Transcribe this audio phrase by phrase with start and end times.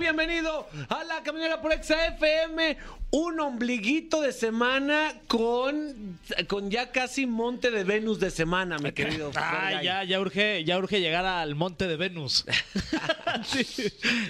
[0.00, 2.76] Bienvenido a la caminera por Exa FM.
[3.12, 9.32] Un ombliguito de semana con, con ya casi monte de Venus de semana, mi querido.
[9.34, 12.44] Ay, ya, ya urge, ya urge llegar al monte de Venus.
[13.44, 13.64] Sí.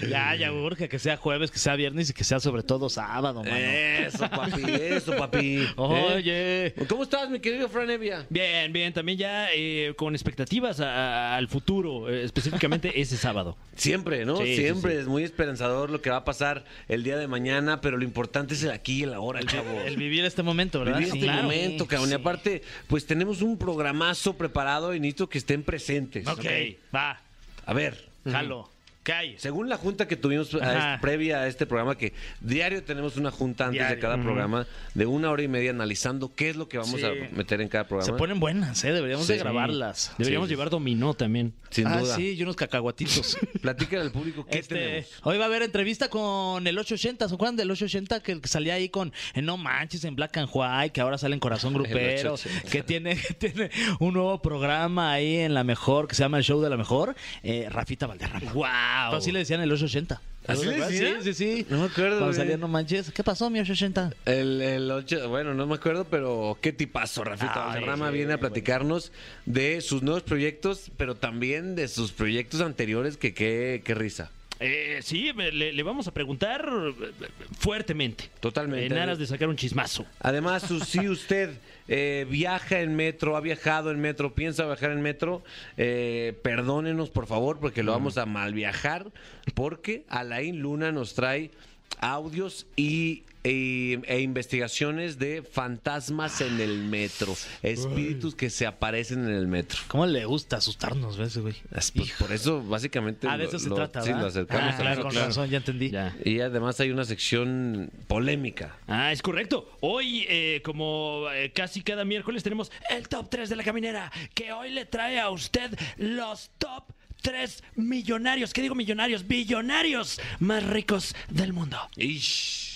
[0.09, 3.43] Ya, ya urge que sea jueves, que sea viernes y que sea sobre todo sábado,
[3.43, 3.55] mano.
[3.55, 5.57] Eso, papi, eso, papi.
[5.63, 5.67] ¿Eh?
[5.75, 6.73] Oye.
[6.87, 8.27] ¿Cómo estás, mi querido Fran Evia?
[8.29, 13.57] Bien, bien, también ya eh, con expectativas a- a- al futuro, eh, específicamente ese sábado.
[13.75, 14.37] Siempre, ¿no?
[14.37, 14.97] Sí, Siempre sí.
[14.99, 18.53] es muy esperanzador lo que va a pasar el día de mañana, pero lo importante
[18.53, 19.81] es el aquí y el ahora, chavo.
[19.85, 20.97] El vivir este momento, ¿verdad?
[20.99, 21.43] Vivir Sí, este claro.
[21.43, 22.09] momento, cabrón.
[22.09, 22.15] Y Sí.
[22.15, 26.27] aparte, pues tenemos un programazo preparado y necesito que estén presentes.
[26.27, 26.45] Ok,
[26.93, 27.21] va,
[27.65, 28.69] A ver, jalo,
[29.03, 29.35] cae.
[29.37, 33.31] según la junta que tuvimos a este- previa a este programa, que diario tenemos una
[33.31, 36.77] junta antes de cada programa, de una hora y media analizando qué es lo que
[36.77, 37.05] vamos Sí.
[37.05, 38.05] a meter en cada programa.
[38.05, 38.91] Se ponen buenas, ¿eh?
[38.91, 39.33] Deberíamos Sí.
[39.33, 40.13] de grabarlas.
[40.17, 41.53] Deberíamos Sí, llevar dominó también.
[41.69, 42.15] Sin ah, duda.
[42.15, 43.37] sí, y unos cacahuatitos.
[43.61, 45.07] Platícale al público qué Este, tenemos.
[45.23, 47.29] hoy va a haber entrevista con el 880.
[47.29, 50.91] ¿Se acuerdan del 880 que, salía ahí con en No Manches, en Black and White,
[50.91, 52.69] que ahora sale en Corazón Grupero, 880.
[52.69, 56.43] que tiene, que tiene un nuevo programa ahí en La Mejor, que se llama El
[56.43, 57.15] Show de la Mejor?
[57.43, 58.51] Eh, Rafita Valderrama.
[58.53, 58.65] ¡Wow!
[59.09, 60.21] Pero así le decían el 880.
[60.47, 61.21] ¿Así le decían?
[61.21, 61.65] Sí, sí, sí.
[61.69, 63.11] No me acuerdo, Cuando salía No Manches.
[63.11, 64.11] ¿Qué pasó, mi 880?
[64.25, 68.33] El, el ocho- bueno, no me acuerdo, pero qué tipazo, Rafita Ay, Valderrama sí, viene
[68.33, 69.11] a platicarnos
[69.45, 74.31] de sus nuevos proyectos, pero también de sus proyectos anteriores, que qué, qué risa.
[74.61, 78.29] Eh, sí, le, le vamos a preguntar eh, fuertemente.
[78.39, 78.85] Totalmente.
[78.85, 80.05] En aras de sacar un chismazo.
[80.19, 85.43] Además, si usted eh, viaja en metro, ha viajado en metro, piensa viajar en metro,
[85.77, 89.11] eh, perdónenos por favor porque lo vamos a mal viajar,
[89.55, 91.51] porque Alain Luna nos trae
[91.99, 99.33] audios y, e, e investigaciones de fantasmas en el metro, espíritus que se aparecen en
[99.35, 99.79] el metro.
[99.87, 101.55] ¿Cómo le gusta asustarnos, ves, güey?
[101.75, 104.21] Es, pues, por eso básicamente Ah, de lo- eso se lo- trata, sí, ¿verdad?
[104.21, 105.01] lo acercamos Ah, a claro, eso.
[105.09, 105.89] con razón, ya entendí.
[105.89, 106.15] Ya.
[106.23, 108.75] Y además hay una sección polémica.
[108.87, 109.77] Ah, es correcto.
[109.81, 114.51] Hoy, eh, como eh, casi cada miércoles, tenemos el top 3 de la caminera, que
[114.53, 116.83] hoy le trae a usted los top
[117.21, 119.27] 3 millonarios, ¿qué digo millonarios?
[119.27, 121.77] Billonarios más ricos del mundo.
[121.95, 122.70] Ish.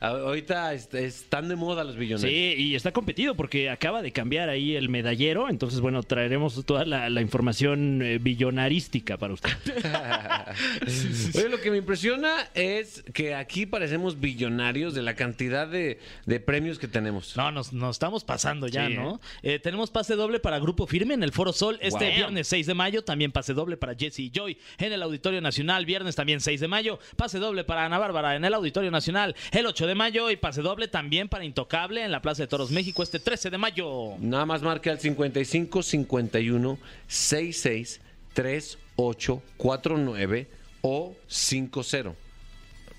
[0.00, 2.30] Ahorita est- están de moda los billonarios.
[2.30, 6.84] Sí, y está competido porque acaba de cambiar ahí el medallero, entonces bueno, traeremos toda
[6.84, 9.50] la, la información eh, billonarística para usted.
[11.34, 16.40] Oye, lo que me impresiona es que aquí parecemos billonarios de la cantidad de, de
[16.40, 17.36] premios que tenemos.
[17.36, 19.20] No, nos, nos estamos pasando ya, Sí, ¿no?
[19.42, 22.14] Eh, tenemos pase doble para Grupo Firme en el Foro Sol este Wow.
[22.16, 23.02] viernes 6 de mayo.
[23.04, 25.86] También pase doble para Jesse y Joy en el Auditorio Nacional.
[25.86, 26.98] Viernes también 6 de mayo.
[27.16, 30.30] Pase doble para Ana Bárbara en el Auditorio Nacional el 8 de mayo.
[30.30, 33.58] Y pase doble también para Intocable en la Plaza de Toros México este 13 de
[33.58, 34.14] mayo.
[34.18, 38.00] Nada más marque al 55 51 66
[38.34, 40.46] 38 49
[40.82, 42.12] o 50.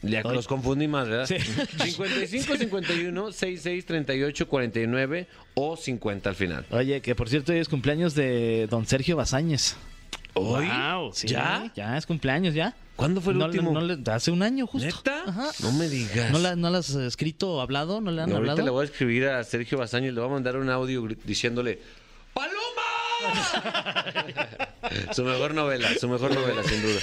[0.03, 0.35] Ya Ay.
[0.35, 1.25] los confundí más, ¿verdad?
[1.25, 1.37] Sí.
[1.39, 6.65] 55 51 66 38 49 o 50 al final.
[6.69, 9.75] Oye, que por cierto hoy es cumpleaños de don Sergio Bazáñez.
[10.33, 10.67] ¿Hoy?
[10.67, 11.71] Wow, Sí, ¿Ya?
[11.75, 12.75] Ya es cumpleaños, ya.
[12.97, 13.71] ¿Cuándo fue el No último?
[13.79, 14.87] no hace un año justo.
[14.87, 15.23] ¿Neta?
[15.27, 15.51] Ajá.
[15.61, 16.31] No me digas.
[16.31, 18.01] ¿No la, ¿No la has escrito o hablado?
[18.01, 18.65] ¿No le han No, ahorita hablado?
[18.67, 21.79] le voy a escribir a Sergio Bazaño y le voy a mandar un audio diciéndole
[22.33, 22.53] ¡Paloma!
[25.13, 26.99] su mejor novela, su mejor novela, sin duda.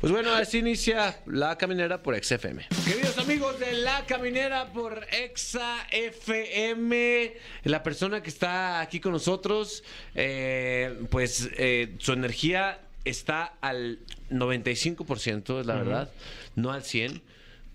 [0.00, 2.66] Pues bueno, así inicia La Caminera por XFM.
[2.84, 9.82] Queridos amigos de La Caminera por Exa FM, la persona que está aquí con nosotros,
[10.14, 13.98] eh, pues eh, su energía está al
[14.30, 16.10] 95%, es la verdad,
[16.56, 17.20] no al 100%.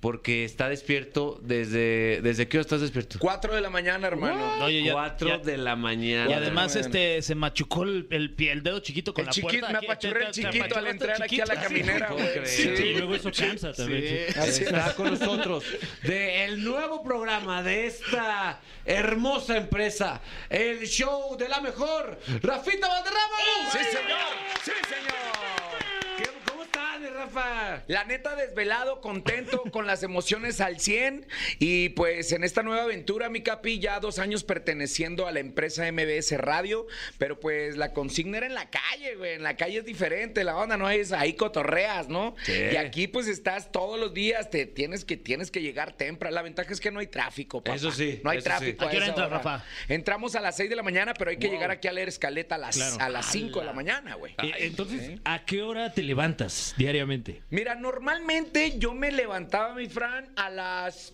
[0.04, 2.20] Porque está despierto desde...
[2.22, 3.18] ¿Desde qué hora estás despierto?
[3.20, 4.62] 4 de la mañana, hermano.
[4.66, 6.30] Oye, ya- 4 ya- de la mañana.
[6.30, 9.50] Y además, este, se machucó el, el pie, el dedo chiquito con El la chiquito,
[9.62, 9.72] puerta.
[9.72, 11.68] me Aquí, apachurré el te- te chiquito al apachurraste entrar aquí a la chiquito.
[11.70, 12.34] caminera, ¿cómo güey.
[12.34, 12.50] crees?
[12.52, 12.70] Sí.
[12.76, 14.28] Sí, y luego eso cansa también.
[14.34, 14.40] sí.
[14.40, 15.64] Así Está con nosotros
[16.04, 23.38] de el nuevo programa de esta hermosa empresa, el show de la mejor, Rafita Valderrama.
[23.72, 24.20] Sí, señor.
[24.66, 25.93] Sí, señor.
[27.04, 27.84] ¿Qué- ¿Cómo estás, mi Rafa?
[27.88, 31.26] La neta, desvelado, contento, con las emociones al 100.
[31.60, 35.90] Y pues en esta nueva aventura, mi capi, ya dos años perteneciendo a la empresa
[35.92, 36.88] MBS Radio.
[37.18, 39.34] Pero pues la consigna era en la calle, güey.
[39.34, 40.44] En la calle es diferente.
[40.44, 42.36] La onda no es ahí cotorreas, ¿no?
[42.44, 42.54] Sí.
[42.72, 44.50] Y aquí pues estás todos los días.
[44.50, 46.34] Te tienes que, tienes que llegar temprano.
[46.36, 47.76] La ventaja es que no hay tráfico, papá.
[47.76, 48.50] Eso sí, No hay eso sí.
[48.50, 48.86] tráfico.
[48.86, 49.38] ¿A qué hora esa entras, hora.
[49.38, 49.66] Rafa?
[49.90, 52.56] Entramos a las 6 de la mañana, pero hay que llegar aquí a leer escaleta
[52.56, 52.96] a las, Claro.
[53.00, 54.34] a las 5 de la mañana, güey.
[54.42, 56.93] Eh, Entonces, ¿a qué hora te levantas diariamente?
[57.50, 61.14] Mira, normalmente yo me levantaba, mi Fran, a las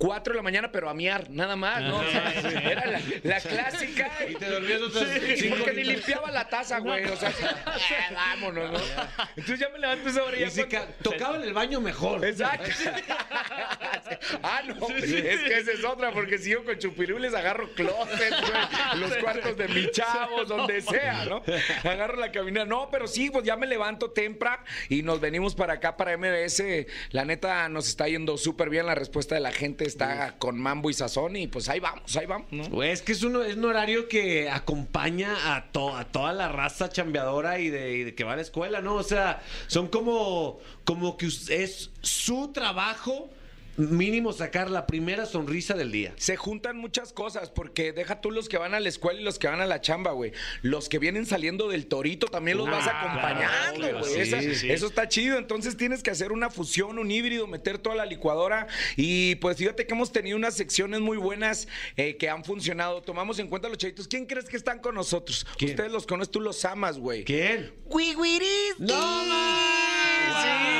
[0.00, 1.98] 4 de la mañana, pero a miar, nada más, ¿no?
[1.98, 2.32] O sea,
[2.70, 4.10] era la, la clásica.
[4.30, 5.06] Y te dormías otras
[5.36, 7.04] Sí, porque ni limpiaba la taza, güey.
[7.04, 8.78] O sea, eh, vámonos, ¿no?
[9.36, 12.24] Entonces ya me levanto esa hora y ya si cuando- tocaba en el baño mejor.
[12.24, 12.70] Exacto.
[14.42, 19.00] ah, no, es que esa es otra, porque si yo con chupirules agarro closet, güey,
[19.00, 21.42] los cuartos de mis chavos, donde sea, ¿no?
[21.84, 22.64] Agarro la caminera.
[22.64, 26.86] No, pero sí, pues ya me levanto temprano y nos venimos para acá, para MBS.
[27.10, 28.86] La neta, nos está yendo súper bien.
[28.86, 32.26] La respuesta de la gente está con mambo y sazón y pues ahí vamos, ahí
[32.26, 32.82] vamos, ¿no?
[32.82, 36.88] Es que es un, es un horario que acompaña a, to- a toda la raza
[36.88, 38.94] chambeadora y de, y de que va a la escuela, ¿no?
[38.94, 43.30] O sea, son como, como que es su trabajo
[43.88, 46.12] mínimo sacar la primera sonrisa del día.
[46.16, 49.38] Se juntan muchas cosas, porque deja tú los que van a la escuela y los
[49.38, 50.32] que van a la chamba, güey.
[50.62, 54.12] Los que vienen saliendo del torito también los vas Ah, acompañando, claro, güey.
[54.14, 54.70] sí, Esa- sí, sí.
[54.70, 55.38] Eso está chido.
[55.38, 58.66] Entonces tienes que hacer una fusión, un híbrido, meter toda la licuadora.
[58.96, 63.02] Y pues fíjate que hemos tenido unas secciones muy buenas eh, que han funcionado.
[63.02, 64.08] Tomamos en cuenta los chavitos.
[64.08, 65.46] ¿Quién crees que están con nosotros?
[65.56, 65.70] ¿Quién?
[65.70, 67.24] Ustedes los conoces, tú los amas, güey.
[67.24, 67.72] ¿Quién?
[67.90, 68.74] ¡Guiguiris!
[68.78, 70.42] ¡No más!
[70.42, 70.79] Sí.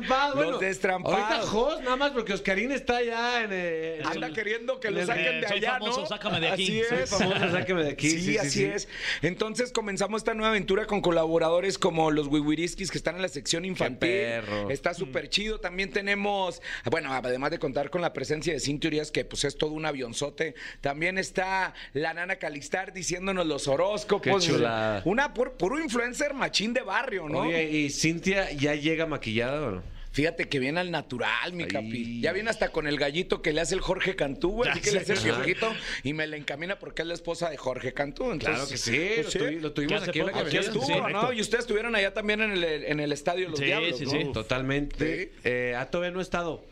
[0.00, 0.34] Destrampados.
[0.36, 1.18] Bueno, Los destrampados.
[1.20, 4.06] Ahorita Jos, nada más porque Oscarín está ya en el...
[4.06, 6.06] Anda queriendo que lo saquen de soy allá, famoso, ¿no?
[6.06, 6.80] sácame de aquí.
[6.80, 7.10] Así Soy es.
[7.10, 8.10] famoso, sáqueme de aquí.
[8.10, 8.64] Sí, Sí, sí, así sí.
[8.64, 8.88] es.
[9.22, 13.64] Entonces comenzamos esta nueva aventura con colaboradores como los Wiwiriskis que están en la sección
[13.64, 14.08] infantil.
[14.10, 14.70] perro.
[14.70, 15.60] Está súper chido.
[15.60, 16.60] También tenemos,
[16.90, 19.86] bueno, además de contar con la presencia de Cintia Urias, que pues es todo un
[19.86, 20.54] avionzote.
[20.80, 24.44] También está la nana Calistar diciéndonos los horóscopos.
[24.46, 25.02] Qué chulada.
[25.04, 27.40] Una pur- puro influencer machín de barrio, ¿no?
[27.40, 29.82] Oye, ¿y Cintia ya llega maquillada o no?
[30.16, 31.68] Fíjate que viene al natural, mi Ay.
[31.68, 32.20] capi.
[32.22, 34.70] Ya viene hasta con el gallito que le hace el Jorge Cantú, güey.
[34.70, 35.70] Así que le hace el piojito
[36.04, 38.32] y me la encamina porque es la esposa de Jorge Cantú.
[38.32, 40.72] Entonces, Claro que sí, pues lo, lo tuvimos aquí en la poco- Aquí cabina.
[40.72, 41.00] estuvo, Sí, ¿no?
[41.02, 41.32] correcto.
[41.34, 44.04] Y ustedes estuvieron allá también en el, en el Estadio de los Sí, Diablos, sí,
[44.06, 44.10] ¿no?
[44.12, 44.24] sí.
[44.32, 45.24] Totalmente.
[45.24, 45.30] Sí.
[45.44, 46.64] Eh, ah, todavía no ha estado.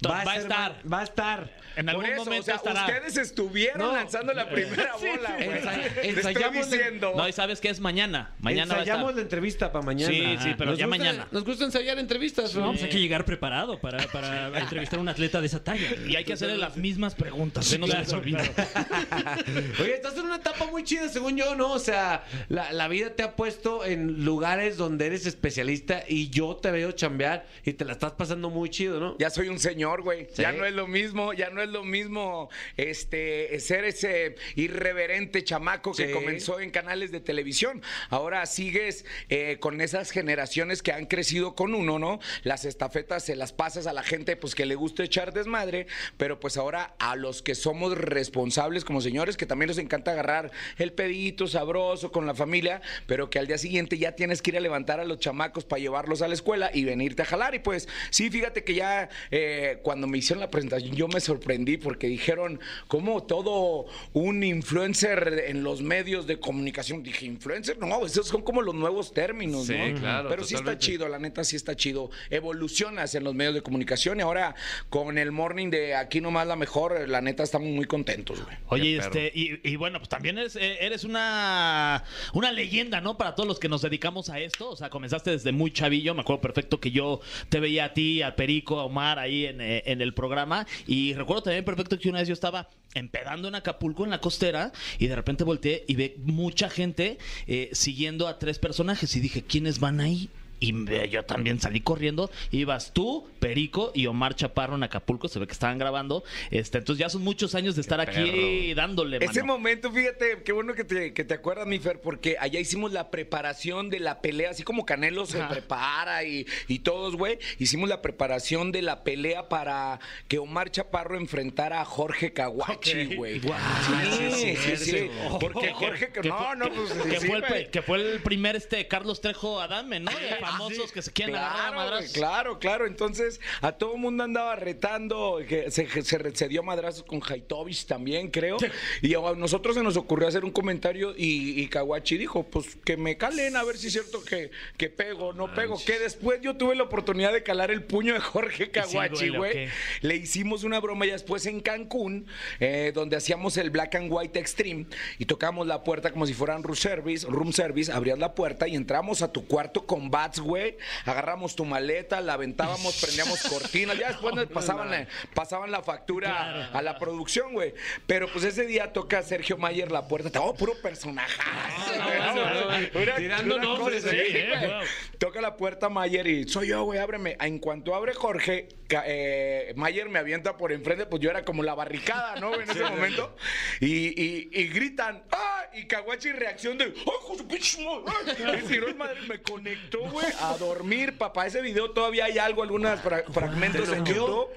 [0.00, 0.80] To- va a estar.
[0.90, 1.64] Va a estar.
[1.76, 2.80] En algún eso, momento o sea, estará.
[2.86, 3.92] ustedes estuvieron No.
[3.92, 6.08] lanzando la primera bola, güey.
[6.08, 7.12] Estoy diciendo.
[7.16, 8.32] No, y sabes que es mañana.
[8.38, 9.16] Mañana va a Ensayamos estar.
[9.16, 10.12] la entrevista para mañana.
[10.12, 11.28] Sí, sí, pero Nos ya gusta- mañana.
[11.32, 12.60] Nos gusta ensayar entrevistas, ¿no?
[12.66, 15.88] No, pues hay que llegar preparado para, para entrevistar a un atleta de esa talla.
[16.08, 17.76] Y hay que hacerle las mismas preguntas.
[17.78, 18.12] No se les.
[19.80, 21.72] Oye, estás en una etapa muy chida, según yo, ¿no?
[21.72, 26.56] O sea, la, la vida te ha puesto en lugares donde eres especialista y yo
[26.56, 29.16] te veo chambear y te la estás pasando muy chido, ¿no?
[29.18, 30.26] Ya soy un señor, güey.
[30.32, 30.42] Sí.
[30.42, 35.92] Ya no es lo mismo, ya no es lo mismo este ser ese irreverente chamaco
[35.92, 37.82] que comenzó en canales de televisión.
[38.10, 42.20] Ahora sigues eh, con esas generaciones que han crecido con uno, ¿no?
[42.42, 45.86] Las estafetas se las pasas a la gente pues que le gusta echar desmadre,
[46.16, 50.50] pero pues ahora a los que somos responsables como señores, que también nos encanta agarrar
[50.78, 54.56] el pedito sabroso con la familia, pero que al día siguiente ya tienes que ir
[54.56, 57.54] a levantar a los chamacos para llevarlos a la escuela y venirte a jalar.
[57.54, 61.76] Y pues sí, fíjate que ya eh, cuando me hicieron la presentación yo me sorprendí
[61.76, 67.02] porque dijeron como todo un influencer en los medios de comunicación.
[67.02, 69.98] Dije, influencer, no, esos son como los nuevos términos, Sí, ¿no?
[69.98, 72.10] claro, Pero sí está chido, la neta sí está chido.
[72.30, 74.54] Evolucionas en los medios de comunicación y ahora
[74.90, 78.56] con el morning de aquí nomás la mejor, la neta estamos muy contentos, güey.
[78.68, 83.16] Oye, este, y, y bueno, pues también eres, eh, eres una, una leyenda, ¿no?
[83.16, 84.70] Para todos los que nos dedicamos a esto.
[84.70, 86.14] O sea, comenzaste desde muy chavillo.
[86.14, 89.60] Me acuerdo perfecto que yo te veía a ti, al Perico, a Omar ahí en,
[89.64, 90.66] eh, en el programa.
[90.86, 94.72] Y recuerdo también perfecto que una vez yo estaba empedando en Acapulco, en la costera,
[94.98, 99.16] y de repente volteé y ve mucha gente eh, siguiendo a tres personajes.
[99.16, 100.28] Y dije, ¿quiénes van ahí?
[100.64, 102.30] Y me- yo también salí corriendo.
[102.50, 105.28] Ibas tú, Perico y Omar Chaparro en Acapulco.
[105.28, 106.24] Se ve que estaban grabando.
[106.50, 109.18] Este, entonces ya son muchos años de estar aquí dándole.
[109.18, 109.54] Ese mano.
[109.54, 113.10] momento, fíjate, qué bueno que te, que te acuerdas, mi Fer, porque allá hicimos la
[113.10, 117.38] preparación de la pelea, así como Canelo se prepara y, y todos, güey.
[117.58, 123.40] Hicimos la preparación de la pelea para que Omar Chaparro enfrentara a Jorge Caguachi, güey.
[123.40, 125.10] Sí, sí, sí, sí.
[125.40, 128.56] Porque Jorge, Que no, fue- no, pues que, sí, fue el, que fue el primer
[128.56, 130.10] este Carlos Trejo Adame, ¿no?
[130.58, 132.86] Famosos que se quieren agarrar a Claro, claro, claro.
[132.86, 137.86] Entonces, a todo el mundo andaba retando, que se, se, se dio madrazos con Haitovich
[137.86, 138.56] también, creo.
[139.02, 142.96] Y a nosotros se nos ocurrió hacer un comentario y, y Kawachi dijo, pues que
[142.96, 145.78] me calen a ver si es cierto que, que pego, no pego.
[145.84, 149.38] Que después yo tuve la oportunidad de calar el puño de Jorge Kawachi, duele, ¿o
[149.38, 149.68] güey.
[150.00, 152.26] Le hicimos una broma ya después en Cancún,
[152.60, 154.86] eh, donde hacíamos el Black and White Extreme
[155.18, 158.74] y tocábamos la puerta como si fueran room service, room service, abrías la puerta y
[158.74, 160.76] entramos a tu cuarto con bats güey.
[161.04, 163.98] Agarramos tu maleta, la aventábamos, prendíamos cortinas.
[163.98, 167.74] Ya después nos pasaban la, pasaban la factura a la producción, güey.
[168.06, 170.40] Pero pues ese día toca Sergio Mayer la puerta.
[170.40, 171.40] Oh, puro personaje.
[173.16, 174.80] Tirando nombres, sí, eh.
[175.18, 177.36] Toca la puerta Mayer y soy yo, güey, ábreme.
[177.40, 178.68] En cuanto abre Jorge,
[179.04, 182.54] eh, Mayer me avienta por enfrente, pues yo era como la barricada, ¿no?
[182.54, 183.34] En ese momento.
[183.80, 185.64] Y, y- y gritan, ¡ah!
[185.74, 188.32] Y Caguachi reacción de, ¡ay, su pinche madre!
[188.46, 188.60] ay".
[188.64, 191.46] Y tiró el madre, me conectó, güey, a dormir, papá.
[191.46, 194.04] Ese video todavía hay algo, algunos fra- fragmentos ¿Te en?
[194.04, 194.48] YouTube.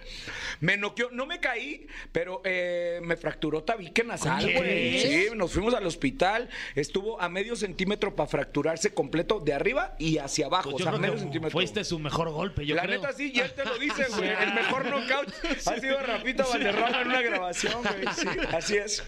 [0.60, 5.00] Me noqueó, no me caí, pero eh, me fracturó tabique nasal, güey.
[5.00, 6.50] Sí, nos fuimos al hospital.
[6.74, 10.72] Estuvo a medio centímetro para fracturarse completo de arriba y hacia abajo.
[10.72, 11.52] Pues o sea, creo medio que centímetro.
[11.52, 13.02] fuiste su mejor golpe, yo la creo.
[13.02, 14.30] neta sí, y él te lo dice, güey.
[14.30, 15.32] El mejor knockout
[15.68, 18.16] ha sido Rafita Valderrama en una grabación, güey.
[18.16, 19.04] Sí, así es.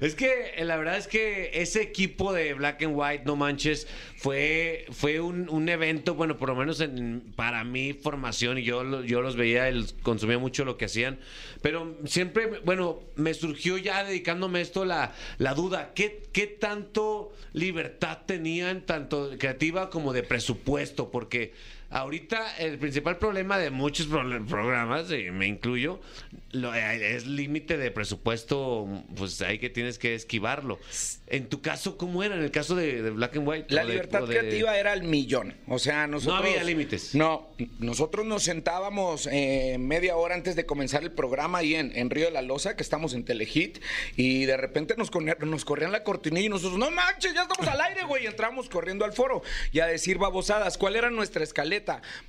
[0.00, 3.86] Es que eh, la verdad es que ese equipo de Black and White, no manches,
[4.16, 9.04] fue, fue un, un evento, bueno, por lo menos en, para mi formación, y yo,
[9.04, 11.18] yo los veía, el- consumía mucho lo que hacían,
[11.62, 17.32] pero siempre, bueno, me surgió ya dedicándome a esto la, la duda, ¿qué, ¿qué tanto
[17.52, 21.10] libertad tenían, tanto creativa como de presupuesto?
[21.10, 21.52] Porque
[21.90, 26.00] ahorita el principal problema de muchos pro- programas, y me incluyo,
[26.52, 30.78] lo- eh, es límite de presupuesto, pues ahí que tienes que esquivarlo.
[31.26, 32.34] En tu caso, ¿cómo era?
[32.34, 33.74] En el caso de, de Black and White.
[33.74, 35.54] La de- libertad de- creativa era el millón.
[35.66, 36.40] O sea, nosotros.
[36.44, 37.14] había límites.
[37.14, 42.10] No, nosotros nos sentábamos eh, media hora antes de comenzar el programa ahí en, en
[42.10, 43.78] Río de la Loza, que estamos en Telehit,
[44.16, 47.80] y de repente nos, nos corrían la cortinilla y nosotros, no manches, ya estamos al
[47.80, 48.24] aire, güey.
[48.24, 49.42] Y entramos corriendo al foro
[49.72, 50.78] y a decir babosadas.
[50.78, 51.44] ¿Cuál era nuestra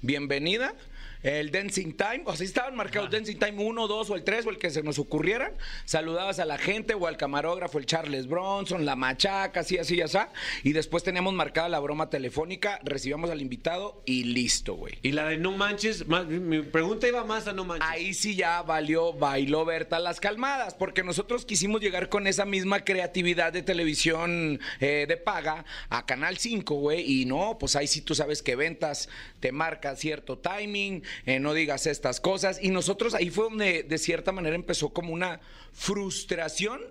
[0.02, 0.74] Bienvenida.
[1.22, 4.50] El Dancing Time, o sea, estaban marcados Dancing Time 1, 2 o el 3 o
[4.52, 5.52] el que se nos ocurrieran.
[5.86, 10.18] Saludabas a la gente o al camarógrafo, el Charles Bronson, la machaca, así, así, así.
[10.64, 14.96] Y después teníamos marcada la broma telefónica, recibíamos al invitado y listo, güey.
[15.02, 17.90] Y la de No Manches, más- mi pregunta iba más a No Manches.
[17.90, 22.82] Ahí sí ya valió, bailó Berta las calmadas, porque nosotros quisimos llegar con esa misma
[22.86, 28.02] creatividad de televisión eh, de paga a Canal 5, güey, y no, pues ahí sí
[28.02, 29.10] tú sabes que ventas
[29.40, 33.98] te marca cierto timing, eh, no digas estas cosas, y nosotros ahí fue donde de
[33.98, 35.40] cierta manera empezó como una
[35.74, 36.82] frustración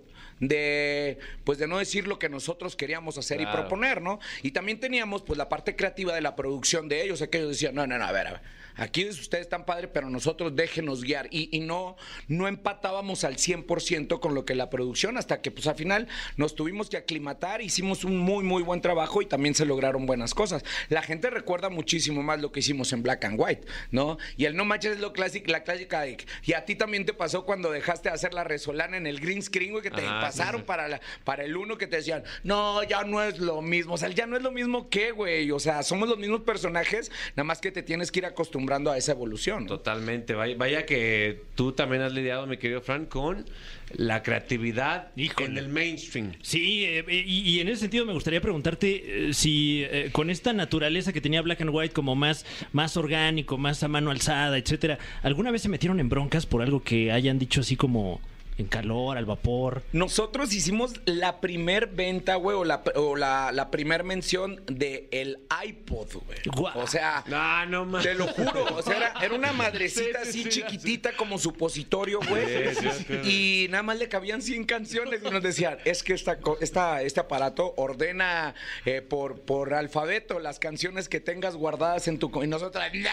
[0.41, 4.21] de pues de no decir lo que nosotros queríamos hacer y proponer, ¿no?
[4.43, 7.39] Y también teníamos pues la parte creativa de la producción de ellos, o sea, que
[7.39, 8.41] ellos decían, no, no, no, a ver, a ver,
[8.79, 11.29] aquí ustedes están padre, pero nosotros déjenos guiar.
[11.31, 11.97] Y, y no,
[12.29, 16.55] no empatábamos al 100% con lo que la producción, hasta que pues al final nos
[16.55, 20.65] tuvimos que aclimatar, hicimos un muy, muy buen trabajo y también se lograron buenas cosas.
[20.89, 24.19] La gente recuerda muchísimo más lo que hicimos en Black and White, ¿no?
[24.37, 27.13] Y el no manches es lo clásico, la clásica de, y a ti también te
[27.13, 30.21] pasó cuando dejaste de hacer la resolana en el green screen, güey, que te Ajá,
[30.21, 30.67] pasaron sí, sí.
[30.67, 33.95] para, la- para el uno que te decían, no, ya no es lo mismo.
[33.95, 35.51] O sea, ya no es lo mismo que, güey.
[35.51, 38.97] O sea, somos los mismos personajes, nada más que te tienes que ir acostumbrando a
[38.97, 39.65] esa evolución.
[39.65, 39.69] ¿no?
[39.69, 40.35] Totalmente.
[40.35, 43.47] Vaya, vaya que tú también has lidiado, mi querido Fran, con
[43.95, 45.47] la creatividad Híjole.
[45.47, 46.33] en el mainstream.
[46.43, 50.53] Sí, eh, y, y en ese sentido me gustaría preguntarte eh, si eh, con esta
[50.53, 54.99] naturaleza que tenía Black and White como más, más orgánico, más a mano alzada, etcétera,
[55.23, 58.21] ¿alguna vez se metieron en broncas por algo que hayan dicho así como
[58.59, 59.83] en calor, al vapor?
[59.93, 65.39] Nosotros hicimos la primer venta, güey, o la, o la, la primer mención de el
[65.65, 66.39] iPod, güey.
[66.55, 66.79] Guau.
[66.81, 68.03] O sea, No, no más.
[68.03, 71.39] Te lo juro, o sea, era, era una madrecita Sí, sí, así sí, chiquitita como
[71.39, 72.75] supositorio, güey.
[72.75, 73.31] Sí, sí, sí.
[73.65, 77.03] y nada más le cabían 100 canciones y nos decían, es que esta, co- esta,
[77.03, 82.31] este aparato ordena eh, por, por alfabeto las canciones que tengas guardadas en tu...
[82.31, 82.43] co-".
[82.43, 83.09] Y nosotros, ¡nah!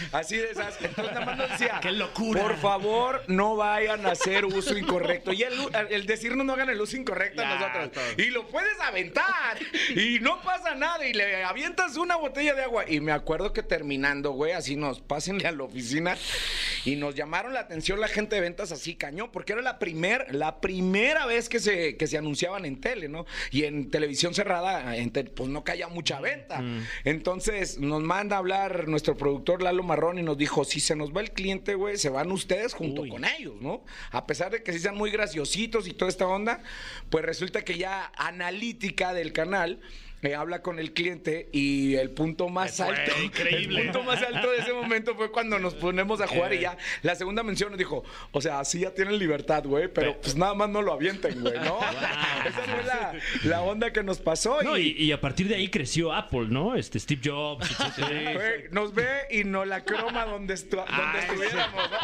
[0.12, 0.76] Así de esas.
[0.80, 2.42] Entonces nada más nos decía, ¡Qué locura!
[2.42, 5.32] Por favor, no vayan a hacer uso incorrecto.
[5.32, 5.54] Y el,
[5.90, 7.92] el decirnos no hagan el uso incorrecto a nosotros.
[7.92, 8.04] todo.
[8.24, 9.58] Y lo puedes aventar.
[9.94, 11.06] Y no pasa nada.
[11.06, 12.84] Y le avientas una botella de agua.
[12.88, 16.16] Y me acuerdo que terminando, güey, así nos pásenle a la oficina.
[16.84, 19.30] Y nos llamaron la atención la gente de ventas así cañón.
[19.32, 23.26] Porque era la, primer, la primera vez que se, que se anunciaban en tele, ¿no?
[23.50, 26.62] Y en televisión cerrada, en te- pues no caía mucha venta.
[27.04, 31.14] Entonces nos manda a hablar nuestro productor Lalo Marrón y nos dijo: si se nos
[31.14, 33.08] va el cliente, güey, se van ustedes junto Uy.
[33.10, 33.84] con ellos, ¿no?
[34.10, 36.62] A pesar de que sí sean muy graciositos y toda esta onda,
[37.10, 39.80] pues resulta que ya analítica del canal
[40.24, 43.80] eh, habla con el cliente y el punto más Fue alto, increíble.
[43.82, 46.76] el punto más alto de ese momento fue cuando nos ponemos a jugar y ya
[47.02, 48.02] la segunda mención nos dijo,
[48.32, 51.58] o sea, así ya tienen libertad, güey, pero pues nada más no lo avienten, güey,
[51.60, 51.78] ¿no?
[51.78, 53.14] Esa fue la,
[53.44, 56.74] la onda que nos pasó No, y, y, a partir de ahí creció Apple, ¿no?
[56.74, 61.90] Este Steve Jobs, güey, nos ve y no la croma donde, estu- donde Ay, estuviéramos.
[61.90, 61.96] ¿no?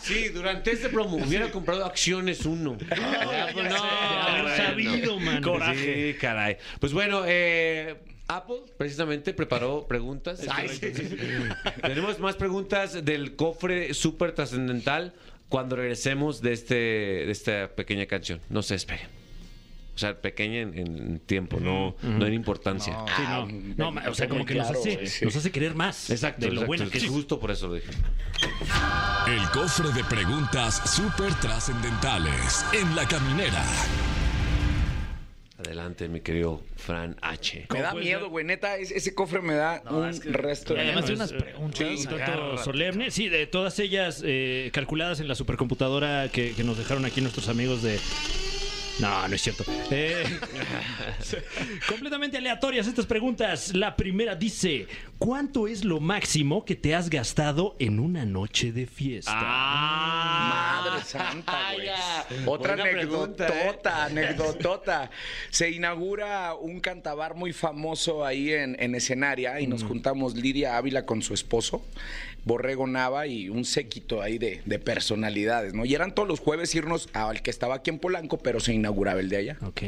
[0.00, 2.76] Sí, durante este promo hubiera comprado acciones uno.
[2.80, 5.42] Ya, pues, sé, haber sabido, man.
[5.42, 6.12] Coraje.
[6.12, 6.56] Sí, caray.
[6.80, 7.96] Pues bueno, eh,
[8.28, 10.40] Apple precisamente preparó preguntas.
[11.82, 15.14] Tenemos más preguntas del cofre súper trascendental
[15.48, 18.40] cuando regresemos de, este, de esta pequeña canción.
[18.50, 19.06] No se esperen.
[19.94, 22.96] O sea, pequeña en, en tiempo, no, no en importancia.
[23.16, 25.24] Sí, no, no, ma- o sea, como que nos Claro, hace, güey, sí.
[25.24, 26.66] nos hace querer más Exacto, de lo exacto.
[26.68, 27.10] buena que Es es.
[27.10, 27.88] justo por eso lo dije.
[29.26, 33.64] El cofre de preguntas súper trascendentales en la caminera.
[35.68, 37.66] Adelante, mi querido Fran H.
[37.70, 38.42] Me da miedo, güey.
[38.42, 41.80] Neta, es- ese cofre me da un resto Y de además de unas preguntas.
[41.82, 42.64] Un tanto agárrate.
[42.64, 43.10] solemne.
[43.10, 47.50] Sí, de todas ellas eh, calculadas en la supercomputadora que, que nos dejaron aquí nuestros
[47.50, 48.00] amigos de.
[48.98, 49.62] No, no es cierto.
[49.90, 50.24] Eh,
[51.88, 53.74] completamente aleatorias estas preguntas.
[53.74, 54.86] La primera dice:
[55.18, 59.38] ¿Cuánto es lo máximo que te has gastado en una noche de fiesta?
[61.08, 61.88] Santa, güey.
[62.46, 65.10] Otra Buena pregunta, anécdotota, anécdotota.
[65.50, 71.06] Se inaugura un cantabar muy famoso ahí en, en escenaria y nos juntamos Lidia Ávila
[71.06, 71.84] con su esposo,
[72.44, 75.84] Borrego Nava y un séquito ahí de, de personalidades, ¿no?
[75.84, 79.20] Y eran todos los jueves irnos al que estaba aquí en Polanco, pero se inauguraba
[79.20, 79.56] el de allá.
[79.62, 79.82] Ok.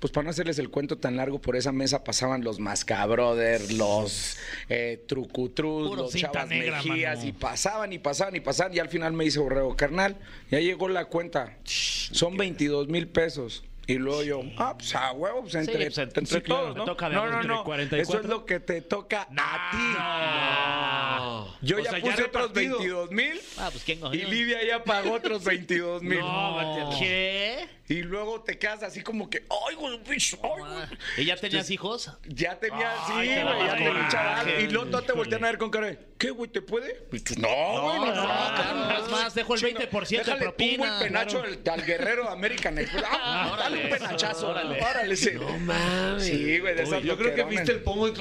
[0.00, 4.38] Pues para no hacerles el cuento tan largo, por esa mesa pasaban los Mascabrothers, los
[4.68, 7.28] eh, Trucutrus, los Chavas negra, Mejías, mano.
[7.28, 8.74] y pasaban y pasaban y pasaban.
[8.74, 10.16] Y al final me dice Borrego, carnal,
[10.50, 11.58] ya llegó la cuenta.
[11.64, 13.62] Son 22 mil pesos.
[13.86, 16.84] Y luego yo, ah, pues a huevo, pues entre, pues, entre sí, claro, todos, ¿no?
[16.84, 18.02] toca de no, no, no, entre 44.
[18.02, 21.66] eso es lo que te toca a ti.
[21.66, 22.78] Yo O ya sea, ya puse otros repartido.
[22.78, 26.20] 22 mil Ah, pues quién y Lidia ya pagó otros 22 mil.
[26.98, 27.68] ¿Qué?
[27.88, 30.98] Y luego te quedas así como que, ay, güey, bicho, ay, güey.
[31.16, 32.08] ¿Y ya tenías hijos?
[32.24, 34.60] Ya tenía, sí, güey, ya tenía un chaval.
[34.60, 36.94] Y luego todos te voltean a ver con cara de, ¿qué, güey, te puede?
[36.94, 37.48] Tú, no,
[37.82, 40.98] güey, no, no, Es más, dejo el 20% de Déjale, pongo propina.
[40.98, 42.78] el penacho al, al guerrero de American.
[43.12, 44.48] Ah, dale un penachazo.
[44.48, 45.30] Órale, sí.
[45.34, 46.24] No mames.
[46.24, 48.12] Sí, güey, de esas Yo creo que viste el pomo y...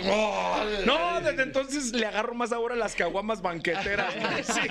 [0.86, 4.14] No, desde entonces le agarro más ahora a las caguamas banqueteras.
[4.44, 4.62] Sí.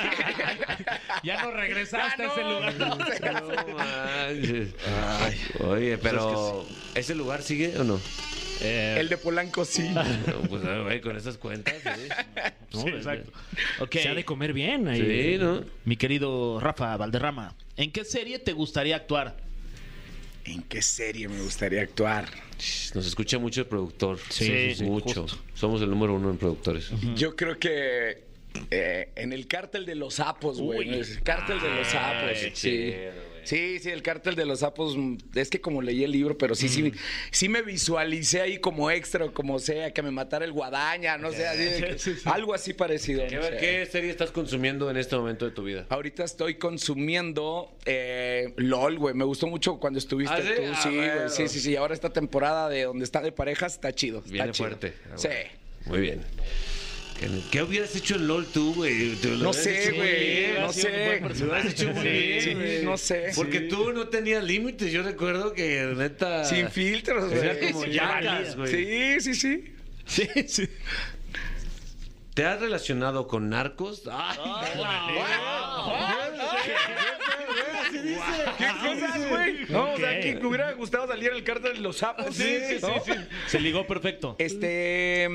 [1.23, 2.75] Ya no regresaste Ya a ese no, lugar.
[2.79, 2.97] no,
[5.61, 5.71] No.
[5.73, 8.01] Oye, pero ¿ese lugar sigue o no?
[8.61, 9.89] El de Polanco sí.
[9.89, 10.03] No,
[10.49, 12.09] pues ah, güey, con esas cuentas, sí.
[12.73, 13.33] No, exacto.
[13.81, 13.97] Ok.
[13.97, 15.01] Se ha de comer bien ahí.
[15.01, 15.63] Sí, ¿no?
[15.85, 19.48] Mi querido Rafa Valderrama, ¿en qué serie te gustaría actuar?
[20.49, 22.27] ¿En qué serie me gustaría actuar?
[22.95, 24.19] Nos escucha mucho el productor.
[24.31, 25.23] Sí, sí, mucho.
[25.23, 25.39] justo.
[25.55, 26.91] Somos el número uno en productores.
[27.15, 28.25] Yo creo que
[28.71, 30.89] eh, en el cártel de los sapos, güey.
[30.89, 32.31] El cártel de los sapos.
[32.33, 32.71] qué Sí.
[32.71, 33.38] chido.
[33.49, 34.95] Sí, sí, el cártel de los sapos.
[34.97, 36.93] mm, Es que como leí el libro, pero sí, sí,
[37.31, 41.33] sí me visualicé ahí como extra o como sea, que me matara el guadaña, no
[41.33, 43.27] sé, así de que- algo así parecido.
[43.27, 43.57] ¿Qué, no sé.
[43.59, 45.87] qué serie estás consumiendo en este momento de tu vida?
[45.89, 49.15] Ahorita estoy consumiendo eh, LOL, güey.
[49.15, 50.49] Me gustó mucho cuando estuviste ¿Ah, sí?
[50.57, 50.63] tú.
[50.71, 51.09] Ah, sí, güey.
[51.11, 51.29] bueno.
[51.31, 51.77] Sí, sí, sí.
[51.77, 54.19] Ahora esta temporada de donde está de parejas está chido.
[54.19, 54.69] está Viene chido.
[54.69, 54.93] fuerte.
[55.11, 55.29] Ah, Sí.
[55.29, 55.49] bueno.
[55.87, 56.21] Muy bien.
[57.19, 59.19] ¿Qué, qué hubieras hecho en LOL tú, güey?
[59.41, 61.21] No sé, güey, no sé.
[61.21, 63.33] Lo hubieras hecho muy bien, no sé.
[63.35, 63.69] Porque Sí.
[63.69, 64.93] tú no tenías límites.
[64.93, 66.45] Yo recuerdo que, neta...
[66.45, 67.73] Sin filtros, Era güey.
[67.73, 67.85] como
[68.57, 68.71] güey.
[68.71, 69.75] Sí, sí, sí.
[70.07, 70.69] Sí, sí.
[72.35, 74.05] ¿Te has relacionado con narcos?
[74.11, 74.39] Ay,
[78.59, 79.67] ¿Qué cosas, güey?
[79.69, 82.35] No, o sea, que hubiera gustado salir el cártel de los sapos.
[82.35, 82.95] Sí, sí, ¿no?
[83.05, 83.19] sí, sí.
[83.49, 84.37] Se ligó perfecto.
[84.39, 85.29] Este.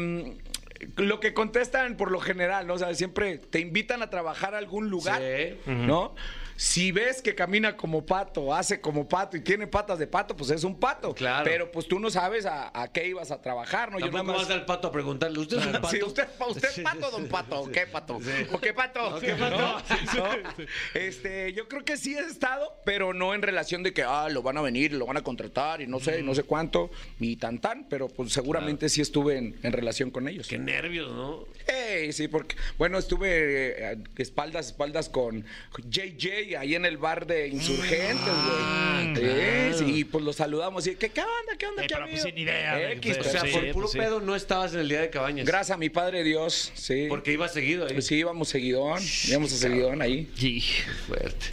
[0.98, 2.74] Lo que contestan por lo general, ¿no?
[2.76, 5.56] O sea, siempre te invitan a trabajar a algún lugar, Sí.
[5.72, 6.15] ¿no?
[6.56, 10.50] Si ves que camina como pato, hace como pato y tiene patas de pato, pues
[10.52, 11.13] es un pato.
[11.13, 11.44] Claro.
[11.44, 14.00] Pero pues tú no sabes a, a qué ibas a trabajar, ¿no?
[14.00, 15.89] Tampoco vas al pato a preguntarle, ¿usted es un pato?
[15.89, 18.20] Sí, usted, usted es pato, don pato, ¿o qué pato?
[18.52, 19.20] ¿O qué pato?
[19.39, 19.78] ¿No?
[19.80, 20.30] ¿No?
[20.94, 24.42] Este, yo creo que sí he estado, pero no en relación de que ah, lo
[24.42, 27.60] van a venir, lo van a contratar y no sé, no sé cuánto, y tan
[27.60, 30.48] tan, pero pues seguramente sí estuve en, en relación con ellos.
[30.48, 31.46] Qué nervios, ¿no?
[31.68, 35.46] Ey, sí, porque, bueno, estuve eh, espaldas, espaldas con
[35.89, 39.14] JJ ahí en el bar de insurgentes, güey.
[39.74, 41.58] Sí, sí, y pues los saludamos y, ¿qué, qué onda?
[41.58, 41.84] ¿Qué onda?
[41.84, 42.36] Eh, ¿Qué pero ha pues habido?
[42.36, 43.98] sin idea de- X, O Pues sea, sí, por puro pues sí.
[44.00, 45.46] pedo no estabas en el día de cabañas.
[45.46, 47.06] Gracias a mi padre Dios, sí.
[47.10, 47.94] Porque ibas seguido ahí.
[47.94, 50.30] Pues sí, íbamos seguidón, íbamos a seguidón ahí.
[50.38, 50.64] Sí.
[51.08, 51.46] Fuerte.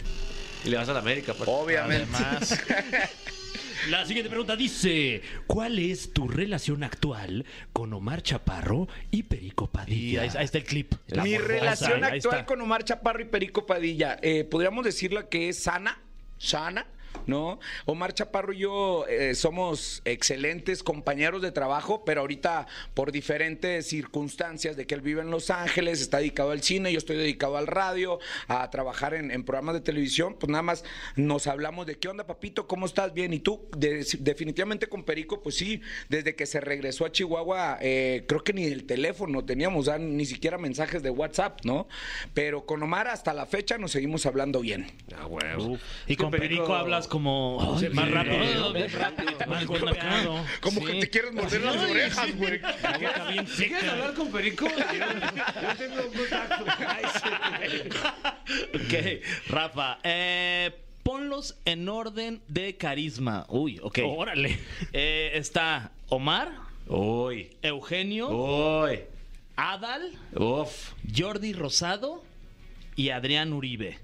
[0.65, 1.49] Y le vas a la América, pues.
[1.51, 2.05] Obviamente.
[2.13, 2.59] Además,
[3.89, 9.75] La siguiente pregunta dice: ¿Cuál es tu relación actual con Omar Chaparro y Perico y
[9.75, 10.21] Padilla?
[10.21, 10.93] ahí, ahí está el clip.
[11.23, 15.99] Mi relación actual con Omar Chaparro y Perico Padilla, eh, podríamos decirla que es sana,
[16.37, 16.85] sana,
[17.27, 17.59] ¿no?
[17.85, 24.75] Omar Chaparro y yo eh, somos excelentes compañeros de trabajo, pero ahorita por diferentes circunstancias
[24.75, 27.67] de que él vive en Los Ángeles, está dedicado al cine, yo estoy dedicado al
[27.67, 30.83] radio, a trabajar en, en programas de televisión, pues nada más
[31.15, 33.13] nos hablamos de qué onda, papito, ¿cómo estás?
[33.13, 33.67] Bien, ¿y tú?
[33.77, 38.53] De- definitivamente con Perico, pues sí, desde que se regresó a Chihuahua, eh, creo que
[38.53, 41.87] ni el teléfono teníamos, ah, ni siquiera mensajes de WhatsApp, ¿no?
[42.33, 44.87] Pero con Omar hasta la fecha nos seguimos hablando bien.
[45.17, 45.77] Ah, huevo.
[46.07, 48.43] Y con Perico, hablas como Sí, más sí, rápido.
[48.73, 48.99] sí, ¿no?
[48.99, 49.31] rápido.
[49.47, 50.45] Más colocado.
[50.61, 52.59] Como que te quieres morder las orejas, güey.
[53.47, 54.67] ¿Sí ¿Quieres hablar con Perico?
[54.69, 56.65] Yo, yo tengo un contacto.
[56.87, 58.69] Ay, sí.
[58.75, 60.71] Ok, Rafa, eh,
[61.03, 63.45] ponlos en orden de carisma.
[63.49, 63.99] Uy, ok.
[64.05, 64.59] Órale.
[64.93, 66.51] Eh, está Omar,
[66.87, 67.49] Uy.
[67.61, 68.99] Eugenio, Uy.
[69.55, 70.93] Adal, Uf.
[71.15, 72.23] Jordi Rosado
[72.95, 73.97] y Adrián Uribe.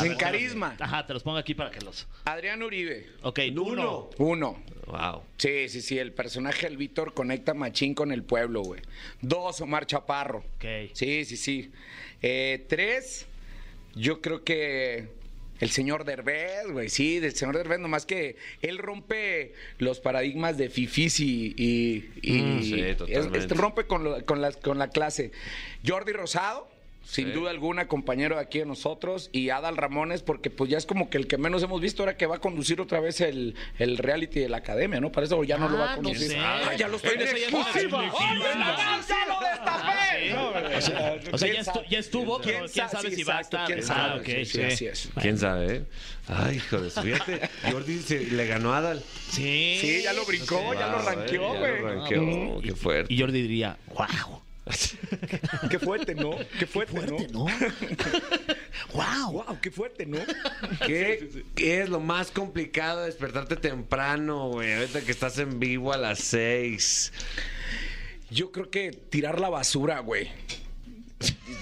[0.00, 0.76] Ver, carisma.
[0.80, 2.06] Ajá, te los pongo aquí para que los.
[2.24, 3.06] Adrián Uribe.
[3.22, 4.10] Ok, uno.
[4.18, 4.62] Uno.
[4.86, 5.22] Wow.
[5.38, 8.80] Sí, sí, sí, el personaje del Víctor conecta machín con el pueblo, güey.
[9.22, 10.38] Dos, Omar Chaparro.
[10.56, 10.64] Ok.
[10.94, 11.70] Sí, sí, sí.
[12.22, 13.26] Eh, tres,
[13.94, 15.08] yo creo que
[15.60, 20.68] el señor Derbez, güey, sí, del señor Derbez, nomás que él rompe los paradigmas de
[20.70, 21.54] fifís y...
[21.56, 25.30] y, y- Mm, sí, es- este rompe con, lo- con, la, con la clase.
[25.86, 26.68] Jordi Rosado.
[27.06, 27.32] Sin Sí.
[27.32, 31.10] duda alguna, compañero de aquí de nosotros, y Adal Ramones, porque pues ya es como
[31.10, 33.98] que el que menos hemos visto ahora que va a conducir otra vez el, el
[33.98, 35.12] reality de la academia, ¿no?
[35.12, 36.28] Para eso ya no lo va a Ah, no conducir.
[36.30, 36.38] sé.
[36.38, 38.02] Ah, ya lo estoy en exclusiva.
[40.30, 41.86] No, O sea, o sea, ya, ¿quién estu- sabe?
[41.90, 43.66] ya estuvo, pero quién sa- sabe sí, si va a estar.
[43.66, 44.20] ¿Quién Ah, sabe?
[44.20, 44.62] ok, Sí, sí, sí.
[44.62, 45.08] así es.
[45.20, 45.84] ¿Quién sabe, eh?
[46.28, 47.40] Ay, hijo de su fíjate.
[47.70, 49.02] Jordi se- le ganó a Adal.
[49.30, 49.76] Sí.
[49.80, 51.80] Sí, ya lo brincó, ya lo Wow, eh, ranqueó, ya güey.
[51.80, 52.60] lo ranqueó.
[52.62, 53.12] Qué fuerte.
[53.12, 54.06] Y Jordi diría, wow.
[55.68, 56.36] Qué fuerte, ¿no?
[56.58, 57.18] Qué fuerte, ¿no?
[57.18, 57.46] Fuerte, ¿no?
[58.92, 59.32] wow.
[59.32, 60.18] Wow, qué fuerte, ¿no?
[60.86, 64.74] ¿Qué, qué es lo más complicado de despertarte temprano, güey?
[64.74, 67.12] Ahorita que estás en vivo a las seis.
[68.30, 70.30] Yo creo que tirar la basura, güey.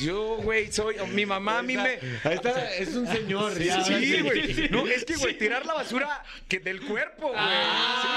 [0.00, 0.96] Yo, güey, soy.
[1.12, 1.98] Mi mamá a mí me.
[2.24, 3.54] Ahí está, es un señor.
[3.54, 4.22] Sí, ya.
[4.22, 4.68] güey.
[4.70, 7.38] No, es que, güey, tirar la basura que del cuerpo, güey.
[7.40, 8.08] Sí,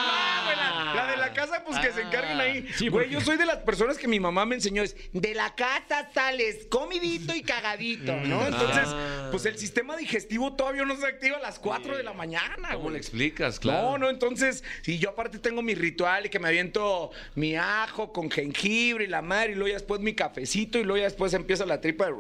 [0.56, 2.68] la, la de la casa, pues que se encarguen ahí.
[2.78, 5.34] Sí, güey, porque- yo soy de las personas que mi mamá me enseñó es, de
[5.36, 8.46] la casa sales comidito y cagadito, ¿no?
[8.46, 9.28] Entonces, Ah.
[9.32, 12.80] pues el sistema digestivo todavía no se activa a las 4 de la mañana, ¿Cómo
[12.84, 12.94] güey.
[12.94, 13.60] le explicas?
[13.60, 13.91] Claro.
[13.91, 18.12] No, no, entonces, si yo aparte tengo mi ritual y que me aviento mi ajo
[18.13, 21.34] con jengibre y la madre, y luego ya después mi cafecito, y luego ya después
[21.34, 22.13] empieza la tripa de...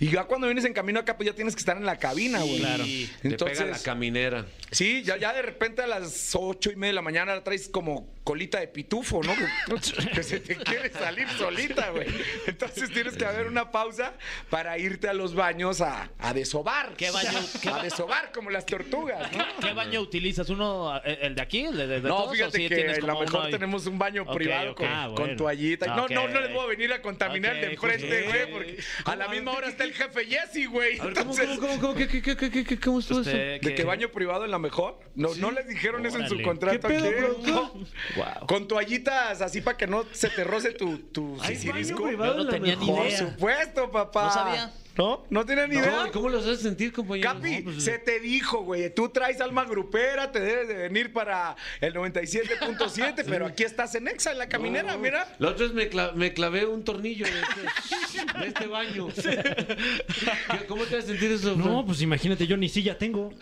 [0.00, 2.40] Y ya cuando vienes en camino acá, pues ya tienes que estar en la cabina,
[2.40, 2.58] güey.
[2.58, 2.84] Claro.
[2.84, 4.46] Te Entonces, pega la caminera.
[4.70, 6.12] sí, ya, ya de repente a las
[6.58, 9.32] ocho y media de la mañana la traes como colita de pitufo, ¿no?
[10.14, 12.06] que se te quiere salir solita, güey.
[12.46, 14.12] Entonces tienes que haber una pausa
[14.50, 16.92] para irte a los baños a, a desovar.
[16.94, 19.44] ¿Qué baño- qué a ba- desovar como las tortugas, ¿no?
[19.66, 20.50] ¿Qué baño utilizas?
[20.50, 21.64] ¿Uno, eh, el de aquí?
[21.64, 24.26] ¿El de, de- No, todos, fíjate sí que a lo uno mejor tenemos un baño
[24.26, 25.36] privado con, Ah, con bueno.
[25.36, 25.86] toallita.
[25.96, 29.28] No, no, no les voy a venir a contaminar de enfrente, güey, porque a la
[29.28, 30.98] misma hora está el jefe Jesse, güey.
[31.00, 33.30] A ver, ¿cómo, Entonces, cómo, cómo, cómo, qué, qué, qué, qué, cómo estuvo eso?
[33.30, 35.00] Usted, ¿De que baño privado en la mejor?
[35.14, 36.86] No, no les dijeron eso en su contrato.
[36.86, 37.08] ¿Qué pedo,
[37.40, 38.17] aquí?
[38.46, 42.02] Con toallitas así para que no se te roce tu, tu ¿Hay sisirisco.
[42.02, 42.96] baño privado Yo no tenía ni mejor?
[42.98, 43.18] Por idea.
[43.18, 44.24] supuesto, papá.
[44.24, 44.72] No sabía.
[44.96, 45.24] ¿No?
[45.30, 45.92] ¿No tienen ni idea?
[46.00, 47.32] ¿Cómo, ¿Cómo los haces sentir, compañero?
[47.32, 51.12] Capi, No, pues, se te dijo, güey, tú traes alma grupera, te debes de venir
[51.12, 54.98] para el 97.7, pero aquí estás en Exa, en la caminera, no.
[54.98, 55.36] mira.
[55.38, 59.06] La otra vez me, cla- me clavé un tornillo de este, de este baño.
[59.14, 61.54] ¿Qué- ¿Cómo te vas a sentir eso?
[61.54, 63.32] No, pues imagínate, yo ni silla tengo.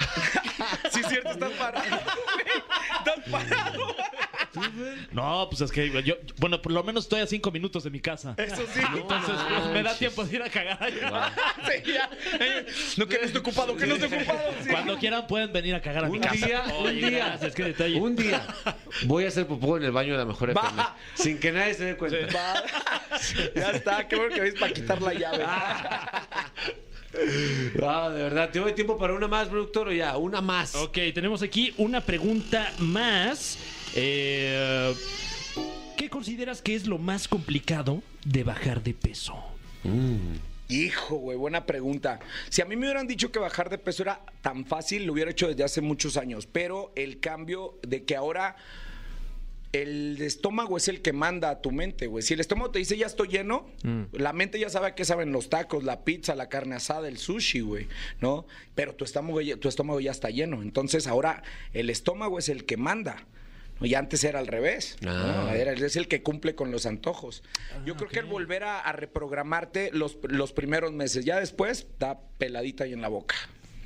[0.91, 1.85] Sí, es cierto, estás parado.
[1.89, 2.47] güey.
[2.99, 3.95] Estás parado.
[5.13, 8.01] No, pues es que yo, bueno, por lo menos estoy a cinco minutos de mi
[8.01, 8.35] casa.
[8.37, 8.81] Eso sí.
[8.95, 11.33] Entonces, pues, me da tiempo de ir a cagar allá.
[11.67, 12.09] Sí, ya.
[12.97, 14.39] No, que no esté ocupado, que no esté ocupado.
[14.63, 14.69] sí.
[14.71, 16.47] Cuando quieran pueden venir a cagar a mi Un casa.
[16.47, 18.01] día, un día, gracias, qué detalle.
[18.01, 18.47] un día
[19.05, 20.77] voy a hacer popó en el baño de la mejor FM.
[20.77, 20.97] Va.
[21.15, 22.17] Sin que nadie se dé cuenta.
[22.35, 22.63] Va.
[23.55, 25.45] Ya está, qué bueno que ves para quitar la llave.
[27.83, 28.51] Ah, de verdad.
[28.51, 29.89] ¿Te doy tiempo para una más, productor?
[29.89, 30.75] O ya, una más.
[30.75, 33.59] Ok, tenemos aquí una pregunta más.
[33.95, 34.95] Eh,
[35.97, 39.35] ¿Qué consideras que es lo más complicado de bajar de peso?
[40.69, 42.19] Hijo, güey, buena pregunta.
[42.51, 45.31] Si a mí me hubieran dicho que bajar de peso era tan fácil, lo hubiera
[45.31, 46.47] hecho desde hace muchos años.
[46.47, 48.57] Pero el cambio de que ahora
[49.73, 52.23] el estómago es el que manda a tu mente, güey.
[52.23, 53.67] Si el estómago te dice ya estoy lleno,
[54.13, 57.19] la mente ya sabe a qué saben los tacos, la pizza, la carne asada, el
[57.19, 57.87] sushi, güey,
[58.21, 58.47] ¿no?
[58.75, 60.63] Pero tu estómago, ya- tu estómago ya está lleno.
[60.63, 61.43] Entonces ahora
[61.75, 63.25] el estómago es el que manda.
[63.81, 64.97] Y antes era al revés.
[65.03, 65.11] ¿no?
[65.13, 65.55] Ah.
[65.55, 67.43] Era- es el que cumple con los antojos.
[67.85, 72.19] Yo creo que el volver a, a reprogramarte los, los primeros meses, ya después da
[72.39, 73.35] peladita ahí en la boca.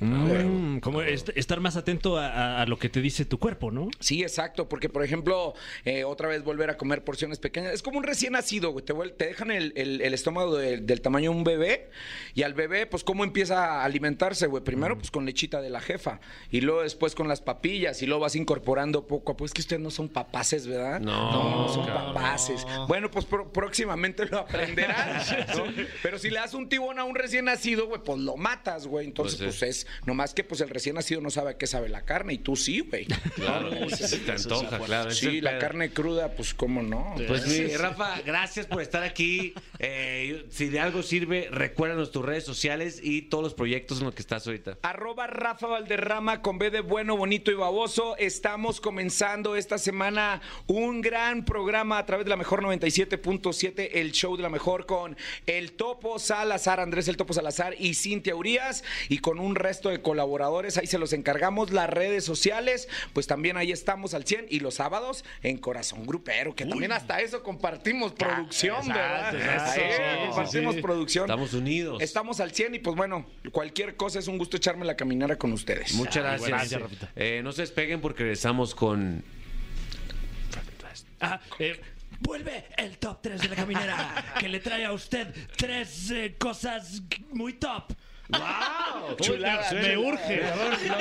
[0.05, 3.69] Mm, como est- estar más atento a, a- a lo que te dice tu cuerpo,
[3.71, 3.89] ¿no?
[3.99, 5.53] Sí, exacto, porque por ejemplo,
[5.85, 7.73] eh, otra vez volver a comer porciones pequeñas.
[7.73, 8.83] Es como un recién nacido, güey.
[8.83, 11.89] Te, dejan el, el- el estómago del- del tamaño de un bebé
[12.33, 14.63] y al bebé, pues, ¿cómo empieza a alimentarse, güey?
[14.63, 18.21] Primero, pues, con lechita de la jefa y luego después con las papillas y luego
[18.23, 19.45] vas incorporando poco a poco.
[19.45, 20.99] Es que ustedes no son papaces, ¿verdad?
[20.99, 22.13] No, no son cabrón.
[22.15, 22.65] papaces.
[22.87, 25.19] Bueno, pues próximamente lo aprenderán.
[25.55, 25.63] ¿no?
[26.03, 29.05] Pero si le das un tibón a un recién nacido, güey, pues lo matas, güey.
[29.07, 31.89] Entonces, Pues pues, es, nomás que pues el recién nacido no sabe a qué sabe
[31.89, 33.05] la carne y tú sí, güey.
[33.35, 35.11] Claro, se te antoja, claro.
[35.11, 35.61] Sí, la pedo.
[35.61, 37.15] carne cruda, pues cómo no.
[37.27, 39.53] Pues mi Rafa, gracias por estar aquí.
[39.79, 44.15] Eh, si de algo sirve, recuérdanos tus redes sociales y todos los proyectos en los
[44.15, 44.77] que estás ahorita.
[44.81, 48.15] Arroba Rafa Valderrama con B de bueno, bonito y baboso.
[48.17, 54.35] Estamos comenzando esta semana un gran programa a través de la mejor 97.7, el show
[54.37, 59.19] de la mejor con el Topo Salazar, Andrés el Topo Salazar y Cintia Urias y
[59.19, 60.77] con un resto de colaboradores.
[60.77, 64.75] Ahí se los encargamos las redes sociales, pues también ahí estamos al 100 y los
[64.75, 69.35] sábados en Corazón Grupero, que también hasta eso compartimos producción, ¿verdad?
[69.35, 70.81] exacto, Ahí sí, sí, compartimos sí.
[70.81, 71.25] producción.
[71.25, 72.01] Estamos unidos.
[72.01, 75.51] Estamos al 100 y pues bueno, cualquier cosa es un gusto echarme la caminera con
[75.53, 75.93] ustedes.
[75.93, 76.49] Muchas Ay, gracias.
[76.49, 77.11] gracias, Rafita.
[77.15, 79.23] Eh, no se despeguen porque regresamos con.
[81.19, 81.79] Ah, eh,
[82.19, 87.01] vuelve el top 3 de la caminera, que le trae a usted tres eh, cosas
[87.31, 87.91] muy top.
[88.31, 89.15] ¡Wow!
[89.19, 89.71] Chulada.
[89.73, 90.41] Me urge.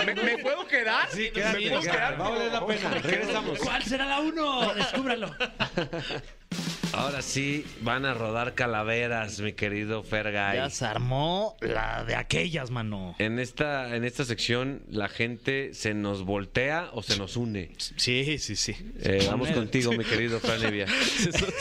[0.07, 1.09] ¿Me, me puedo quedar?
[1.11, 1.90] Sí, ¿Me quédate, puedo quédate.
[1.97, 2.21] quedar?
[2.21, 2.90] Va a valer la pena.
[2.90, 3.59] Regresamos.
[3.59, 4.75] ¿Cuál será la uno?
[4.75, 5.35] Descúbralo.
[6.92, 10.57] Ahora sí van a rodar calaveras, mi querido Fergay.
[10.57, 13.14] Ya se armó la de aquellas, mano.
[13.18, 17.70] En esta, en esta sección, la gente se nos voltea o se nos une.
[17.79, 18.74] Sí, sí, sí.
[19.03, 20.87] Eh, vamos contigo, mi querido Fran Evia.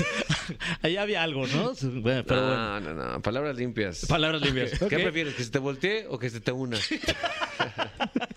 [0.82, 1.74] Ahí había algo, ¿no?
[2.02, 2.80] Bueno, pero bueno.
[2.80, 3.22] no, no, no.
[3.22, 4.06] Palabras limpias.
[4.08, 4.72] Palabras limpias.
[4.80, 5.36] ¿Qué prefieres?
[5.36, 6.78] ¿Que se te voltee o que se te una?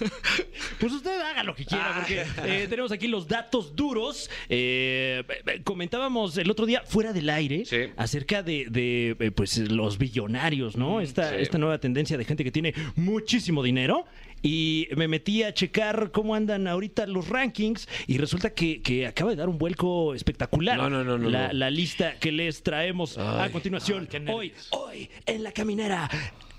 [0.78, 4.28] Pues usted haga lo que quiera, porque eh, tenemos aquí los datos duros.
[4.48, 7.76] Eh, eh, comentábamos el otro día fuera del aire Sí.
[7.96, 11.00] acerca de, de, pues los billonarios, ¿no?
[11.00, 11.36] Esta, sí.
[11.38, 14.04] esta nueva tendencia de gente que tiene muchísimo dinero.
[14.42, 19.30] Y me metí a checar cómo andan ahorita los rankings y resulta que, que acaba
[19.30, 20.76] de dar un vuelco espectacular.
[20.76, 23.50] No, no, no, no, La, la lista que les traemos a Ay.
[23.50, 24.06] continuación.
[24.28, 26.08] hoy, hoy, en la caminera.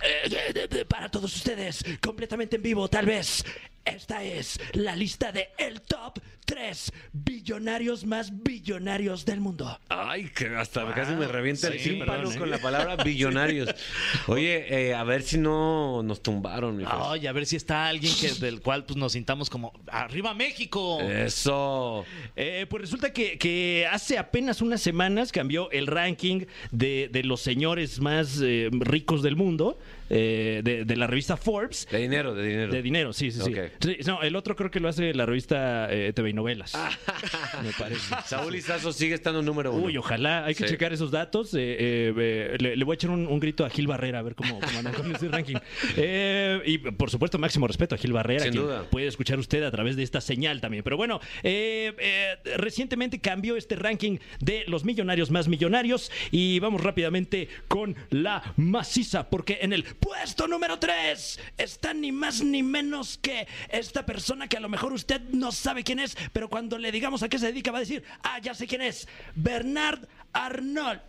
[0.01, 3.43] Eh, para todos ustedes, completamente en vivo, tal vez.
[3.83, 9.79] Esta es la lista de el top 3 billonarios más billonarios del mundo.
[9.89, 12.37] Ay, que hasta casi me revienta el tímpano perdón, ¿eh?
[12.39, 13.69] con la palabra billonarios.
[14.27, 16.81] Oye, eh, a ver si no nos tumbaron.
[16.87, 21.01] Ay, a ver si está alguien que, del cual pues, nos sintamos como ¡Arriba México!
[21.01, 22.05] Eso.
[22.37, 27.41] Eh, pues resulta que, que hace apenas unas semanas cambió el ranking de, de los
[27.41, 29.77] señores más eh, ricos del mundo,
[30.09, 31.87] eh, de, de la revista Forbes.
[31.91, 32.71] De dinero, de dinero.
[32.71, 33.41] De dinero, sí, sí.
[33.81, 36.73] Sí, No, el otro creo que lo hace la revista eh, TV y Novelas.
[37.63, 38.15] me parece.
[38.25, 39.85] Saúl Izazo sigue estando número uno.
[39.85, 40.73] Uy, ojalá, hay que Sí.
[40.73, 41.53] checar esos datos.
[41.53, 44.21] eh, eh, eh, le, le voy a echar un, un grito a Gil Barrera a
[44.21, 45.55] ver cómo, cómo anda con ese ranking.
[45.97, 48.83] Eh, y por supuesto, máximo respeto a Gil Barrera, Sin quien duda.
[48.89, 50.83] puede escuchar usted a través de esta señal también.
[50.83, 51.19] Pero bueno,
[52.57, 59.29] recientemente cambió este ranking de los millonarios más millonarios y vamos rápidamente con la maciza,
[59.29, 64.57] porque en el puesto número 3 está ni más ni menos que esta persona que
[64.57, 67.47] a lo mejor usted no sabe quién es, pero cuando le digamos a qué se
[67.47, 69.99] dedica va a decir, ah, ya sé quién es, Bernard
[70.33, 71.01] Arnold.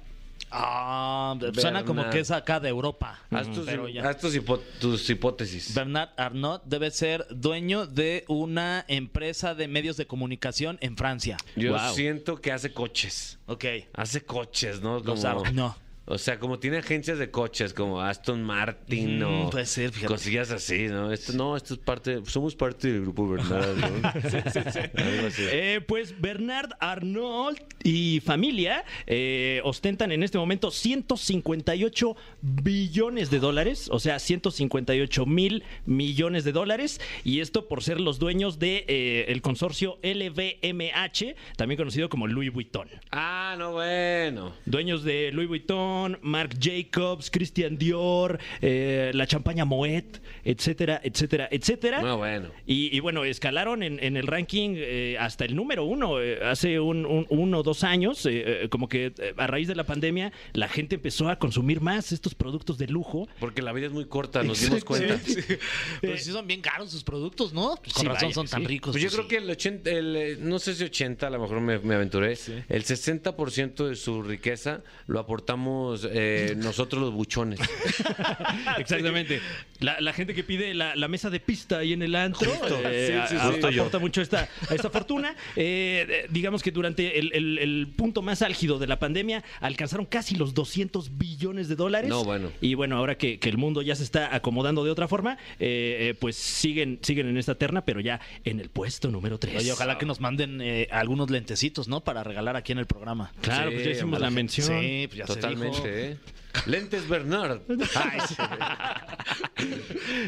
[0.51, 2.13] Ah, suena como Bernard.
[2.15, 3.19] que es acá de Europa.
[3.31, 4.09] Haz tus, Pero ya.
[4.09, 5.75] haz tus hipo- tus hipótesis.
[5.75, 11.37] Bernard Arnault debe ser dueño de una empresa de medios de comunicación en Francia.
[11.55, 11.95] Yo Wow.
[11.95, 13.39] siento que hace coches.
[13.47, 13.65] Ok.
[13.93, 15.01] Hace coches, ¿no?
[15.01, 15.77] Los Como- Ar- no.
[16.11, 20.07] O sea, como tiene agencias de coches, como Aston Martin Mm, o puede ser, fíjate.
[20.13, 21.13] cosillas así, ¿no?
[21.13, 23.87] Esto no, esto es parte, somos parte del grupo Bernard, ¿no?
[23.87, 25.43] Algo así.
[25.51, 33.89] Eh, pues Bernard Arnold y familia eh, ostentan en este momento 158 billones de dólares,
[33.93, 39.27] o sea, 158 mil millones de dólares, y esto por ser los dueños de eh,
[39.29, 42.89] el consorcio LVMH, también conocido como Louis Vuitton.
[43.11, 44.55] Ah, no, bueno.
[44.65, 52.01] Dueños de Louis Vuitton, Marc Jacobs, Christian Dior, eh, la champaña Moet, etcétera, etcétera, etcétera.
[52.03, 52.49] No, bueno.
[52.67, 56.21] Y, y bueno, escalaron en, en el ranking eh, hasta el número uno.
[56.21, 59.69] eh, hace un, un- uno o dos años, eh, eh, como que eh, a raíz
[59.69, 63.29] de la pandemia, la gente empezó a consumir más estos productos de lujo.
[63.41, 65.19] Porque la vida es muy corta, nos dimos cuenta.
[66.01, 67.75] Pero sí son bien caros sus productos, ¿no?
[67.83, 68.67] Pues con Sí, razón vaya son tan sí.
[68.67, 68.93] ricos.
[68.93, 69.29] Pues yo creo sí.
[69.29, 72.33] que el 80, el, no sé si 80, a lo mejor me, me aventuré,
[72.69, 77.59] el 60% de su riqueza lo aportamos somos eh, nosotros los buchones.
[78.79, 79.41] Exactamente.
[79.81, 82.51] La, la gente que pide la, la mesa de pista ahí en el antro
[82.85, 83.83] eh, Sí, sí, a- justo yo.
[83.83, 85.35] aporta mucho esta, a esta fortuna.
[85.57, 90.37] Eh, digamos que durante el, el- el punto más álgido de la pandemia alcanzaron casi
[90.37, 92.09] los 200 billones de dólares.
[92.11, 92.51] No, bueno.
[92.61, 96.09] Y bueno, ahora que, que el mundo ya se está acomodando de otra forma, eh,
[96.11, 99.57] eh, pues siguen, siguen en esta terna, pero ya en el puesto número 3.
[99.57, 102.01] Oye, ojalá que nos manden eh, algunos lentecitos, ¿no?
[102.03, 103.33] Para regalar aquí en el programa.
[103.41, 104.67] Claro, Sí, pues ya hicimos la mención.
[104.81, 105.61] Sí, pues ya se dijo.
[105.85, 106.17] ¿Eh?
[106.67, 107.61] Lentes Bernard.
[107.95, 108.35] Ay, sí.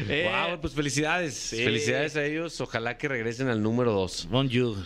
[0.09, 1.49] Eh, Wow, pues felicidades.
[1.51, 2.59] Felicidades a ellos.
[2.61, 4.27] Ojalá que regresen al número 2.
[4.29, 4.77] Bonjour.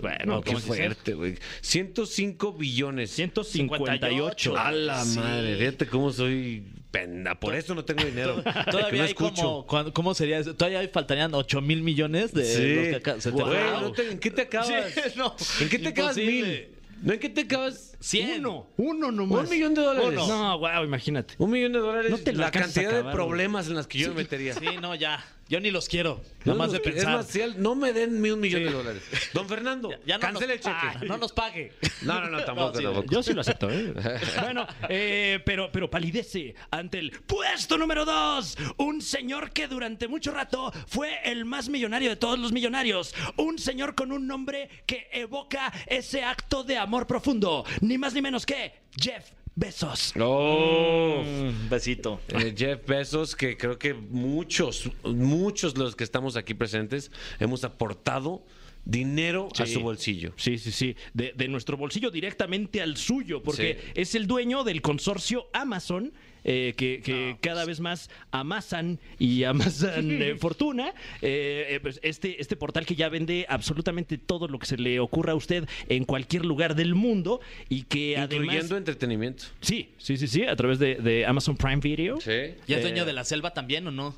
[0.00, 1.36] Bueno, qué fuerte, güey.
[1.62, 3.10] 105 billones.
[3.10, 4.56] 158.
[4.56, 5.18] A la Sí.
[5.18, 7.38] madre, fíjate cómo soy penda.
[7.40, 8.42] Por eso no tengo dinero.
[8.70, 9.64] Todavía no hay escucho.
[9.66, 10.54] como, ¿cómo sería eso?
[10.54, 12.74] Todavía faltarían 8 mil millones de Sí.
[12.74, 13.80] los que acá- se te Güey, Wow.
[13.80, 14.68] no te- ¿en qué te acabas?
[14.68, 16.68] Sí, no, ¿En qué te acabas imposible.
[16.70, 16.75] mil?
[17.02, 17.96] ¿No en qué te acabas?
[18.00, 18.40] 100.
[18.40, 19.44] Uno, uno nomás.
[19.44, 20.20] Un millón de dólares.
[20.22, 20.26] Uno.
[20.26, 21.34] No, wow, imagínate.
[21.38, 22.10] Un millón de dólares.
[22.10, 24.54] No te lo la alcanzas a cantidad de problemas en las que yo me metería.
[24.54, 25.24] Sí, no, ya.
[25.48, 26.20] Yo ni los quiero.
[26.44, 27.02] No, Nada más de pensar.
[27.12, 29.02] Es más, si al- no me den ni un millón de dólares.
[29.32, 30.86] Don Fernando, Ya- ya no cancele nos, el cheque.
[30.86, 31.72] Ah, no nos pague.
[32.02, 33.06] No, no, no, tampoco, No, sí, tampoco.
[33.12, 33.94] Yo sí lo acepto, ¿eh?
[34.42, 38.56] bueno, eh, pero, pero palidece ante el puesto número dos.
[38.78, 43.14] Un señor que durante mucho rato fue el más millonario de todos los millonarios.
[43.36, 47.64] Un señor con un nombre que evoca ese acto de amor profundo.
[47.80, 50.12] Ni más ni menos que Jeff Bezos.
[50.20, 51.22] Oh.
[51.24, 52.20] Mm, besito.
[52.28, 57.64] Eh, Jeff Bezos, que creo que muchos, muchos de los que estamos aquí presentes hemos
[57.64, 58.44] aportado
[58.84, 60.32] dinero a su bolsillo.
[60.36, 60.94] Sí, sí, sí.
[61.14, 63.90] De, de nuestro bolsillo directamente al suyo, porque Sí.
[64.00, 66.12] es el dueño del consorcio Amazon.
[66.44, 67.40] Eh, que, que pues.
[67.40, 70.92] cada vez más amasan y amasan eh, fortuna.
[71.22, 75.00] Eh, eh, pues este, este portal que ya vende absolutamente todo lo que se le
[75.00, 78.70] ocurra a usted en cualquier lugar del mundo y que Incluyendo además...
[78.72, 79.44] entretenimiento.
[79.60, 82.20] Sí, sí, sí, sí, a través de, de Amazon Prime Video.
[82.20, 82.30] Sí.
[82.66, 84.14] ¿Y es Eh, dueño de la selva también o no?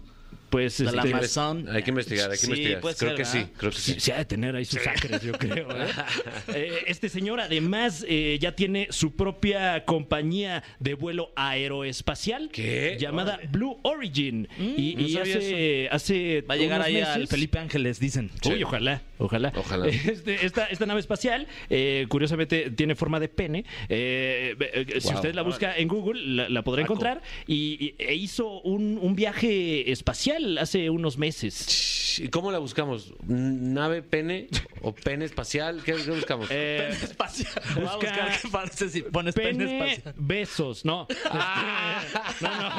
[0.50, 1.68] Pues De la este, Amazon.
[1.70, 2.80] Hay que investigar, hay que Sí, investigar.
[2.80, 3.92] puede Creo ser, que sí, creo que sí.
[3.94, 5.68] Sí, se ha de tener ahí sus acres, yo creo.
[5.70, 5.86] ¿eh?
[6.54, 12.96] Eh, este señor además eh, ya tiene su propia compañía de vuelo aeroespacial ¿Qué?
[12.98, 14.48] llamada Blue Origin.
[14.58, 18.30] y no y sabía hace, hace Va a llegar ahí al Felipe Ángeles, dicen.
[18.42, 18.52] Sí.
[18.54, 19.52] Uy, ojalá, ojalá.
[19.56, 19.86] Ojalá.
[20.08, 23.64] Este, esta, esta nave espacial, eh, curiosamente, tiene forma de pene.
[23.88, 25.16] Eh, eh, Si Wow.
[25.16, 26.94] usted la busca en Google, la, la podrá Paco.
[26.94, 27.22] encontrar.
[27.46, 32.18] Y, y- e hizo un, un viaje espacial hace unos meses.
[32.20, 33.12] ¿Y cómo la buscamos?
[33.26, 34.48] ¿Nave pene
[34.82, 35.82] o pene espacial?
[35.84, 36.48] ¿Qué, qué buscamos?
[36.48, 37.52] Pene espacial.
[37.74, 37.96] Voy a busca
[38.40, 40.14] buscar qué si pones pene, Pene espacial.
[40.18, 41.06] besos, no.
[42.40, 42.70] No, no,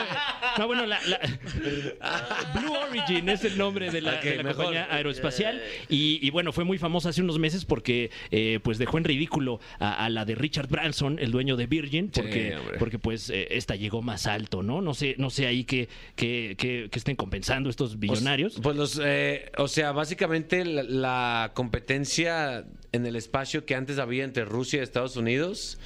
[0.57, 1.19] no, bueno, la, la-
[2.59, 4.55] Blue Origin es el nombre de la, Ok, de la mejor.
[4.65, 8.97] compañía aeroespacial y, y bueno, fue muy famosa hace unos meses porque eh, pues dejó
[8.97, 13.29] en ridículo a, a la de Richard Branson, el dueño de Virgin, porque, porque pues
[13.29, 14.81] eh, esta llegó más alto, ¿no?
[14.81, 18.59] No sé, no sé ahí que, que, que- que estén compensando estos billonarios.
[18.61, 24.23] Pues los, eh, o sea, básicamente la, la competencia en el espacio que antes había
[24.23, 25.77] entre Rusia y Estados Unidos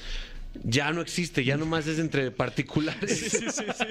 [0.62, 3.18] ya no existe, ya nomás es entre particulares.
[3.18, 3.84] Sí, sí, sí.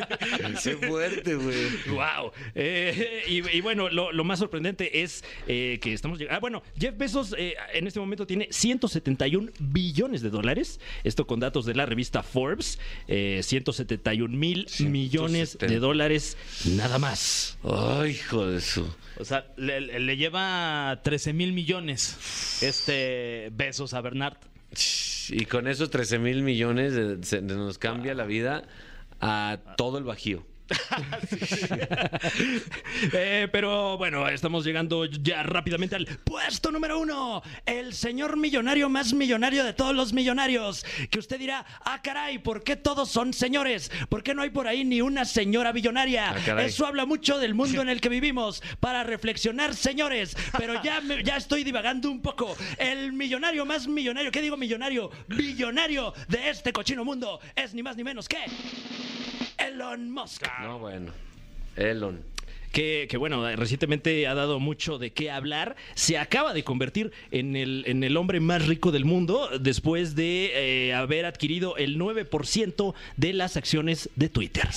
[0.63, 1.67] Qué fuerte, güey.
[1.89, 2.31] Wow.
[2.55, 6.37] y, y bueno, lo, lo más sorprendente es eh, que estamos llegando.
[6.37, 10.79] Ah, bueno, Jeff Bezos eh, en este momento tiene 171 billones de dólares.
[11.03, 12.79] Esto con datos de la revista Forbes.
[13.07, 15.79] eh, 171 mil millones de 170.
[15.79, 17.57] dólares nada más.
[17.63, 18.87] Ay, hijo de su.
[19.17, 22.17] O sea, le, le- le lleva 13 mil millones
[22.63, 24.37] este besos a Bernard.
[25.29, 26.93] Y con esos 13 mil millones
[27.27, 28.63] se- nos cambia la vida
[29.21, 30.45] a todo el Bajío.
[33.13, 37.41] Eh, pero bueno, estamos llegando ya rápidamente al puesto número uno.
[37.65, 40.85] El señor millonario más millonario de todos los millonarios.
[41.09, 43.91] Que usted dirá, ah, caray, ¿por qué todos son señores?
[44.09, 46.35] ¿Por qué no hay por ahí ni una señora millonaria?
[46.47, 46.63] Ah.
[46.63, 48.61] Eso habla mucho del mundo en el que vivimos.
[48.79, 50.35] Para reflexionar, señores.
[50.57, 52.55] Pero ya, me- ya estoy divagando un poco.
[52.77, 55.11] El millonario más millonario, ¿qué digo millonario?
[55.27, 58.37] Billonario de este cochino mundo es ni más ni menos que
[59.73, 60.45] Elon Musk.
[60.61, 61.11] No, bueno.
[61.75, 62.21] Elon.
[62.71, 65.75] que, que, bueno, recientemente ha dado mucho de qué hablar.
[65.95, 70.51] Se acaba de convertir en el, en el hombre más rico del mundo después de
[70.89, 74.69] eh, haber adquirido el 9% de las acciones de Twitter.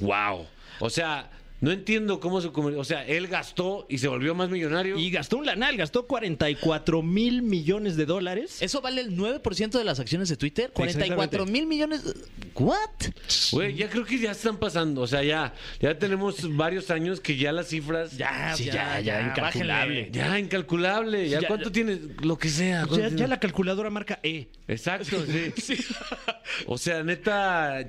[0.00, 0.46] Wow.
[0.80, 1.30] O sea,
[1.62, 2.80] no entiendo cómo se convirtió.
[2.80, 4.98] O sea, él gastó y se volvió más millonario.
[4.98, 8.60] Y gastó un lanal, gastó 44 mil millones de dólares.
[8.60, 10.72] ¿Eso vale el 9% de las acciones de Twitter?
[10.74, 12.02] 44 mil millones.
[12.56, 12.76] ¿What?
[13.52, 15.02] Güey, ya creo que ya están pasando.
[15.02, 18.16] O sea, ya, ya tenemos varios años que ya las cifras.
[18.18, 20.02] Ya, Sí, ya, ya, incalculable.
[20.02, 20.10] bájenle.
[20.10, 21.28] Ya, incalculable.
[21.28, 21.72] Ya, Ya, cuánto ya.
[21.72, 22.86] tienes, lo que sea.
[22.86, 24.48] ¿cuánto Ya, ya la calculadora marca E.
[24.66, 25.16] Exacto,
[25.56, 25.76] sí.
[26.66, 27.86] O sea, neta,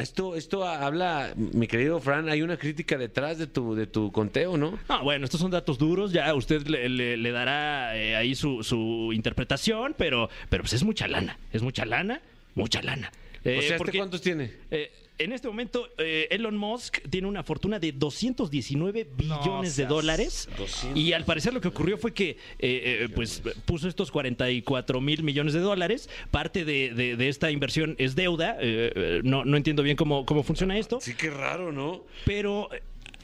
[0.00, 4.56] Esto, esto habla, mi querido Fran, hay una crítica detrás de tu, de tu conteo,
[4.56, 4.78] ¿no?
[4.88, 8.62] Ah, bueno, estos son datos duros, ya usted le, le- le dará eh, ahí su,
[8.62, 12.20] su interpretación, pero, pero pues es mucha lana, es mucha lana,
[12.54, 13.12] mucha lana.
[13.44, 14.50] Eh, o sea, ¿este porque, cuántos tiene?
[14.70, 20.48] eh, en este momento, eh, Elon Musk tiene una fortuna de 219 billones de dólares.
[20.94, 25.22] Y al parecer lo que ocurrió fue que eh, eh, pues puso estos 44 mil
[25.22, 26.08] millones de dólares.
[26.30, 28.56] Parte de, de- de esta inversión es deuda.
[28.60, 31.00] eh, eh, no, no entiendo bien cómo, cómo funciona esto.
[31.00, 32.04] Sí, qué raro, ¿no?
[32.24, 32.68] Pero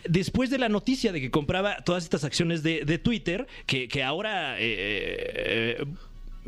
[0.04, 4.02] después de la noticia de que compraba todas estas acciones de, de Twitter, que, que
[4.02, 4.58] ahora...
[4.60, 5.84] eh, eh,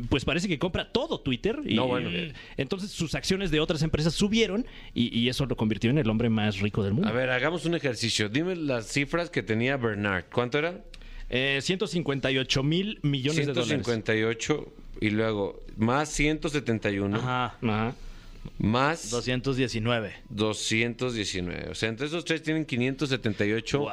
[0.09, 1.59] pues parece que compra todo Twitter.
[1.65, 2.09] Y, No, bueno.
[2.11, 6.09] eh, entonces sus acciones de otras empresas subieron y, y eso lo convirtió en el
[6.09, 7.07] hombre más rico del mundo.
[7.07, 8.29] A ver, hagamos un ejercicio.
[8.29, 10.25] Dime las cifras que tenía Bernard.
[10.31, 10.81] ¿Cuánto era?
[11.29, 13.67] Eh, 158 mil millones de dólares.
[13.67, 17.57] 158 y luego más 171 Ajá.
[17.61, 17.95] Ajá.
[18.59, 20.13] más 219.
[20.29, 21.69] 219.
[21.71, 23.79] O sea, entre esos tres tienen 578.
[23.79, 23.91] Wow.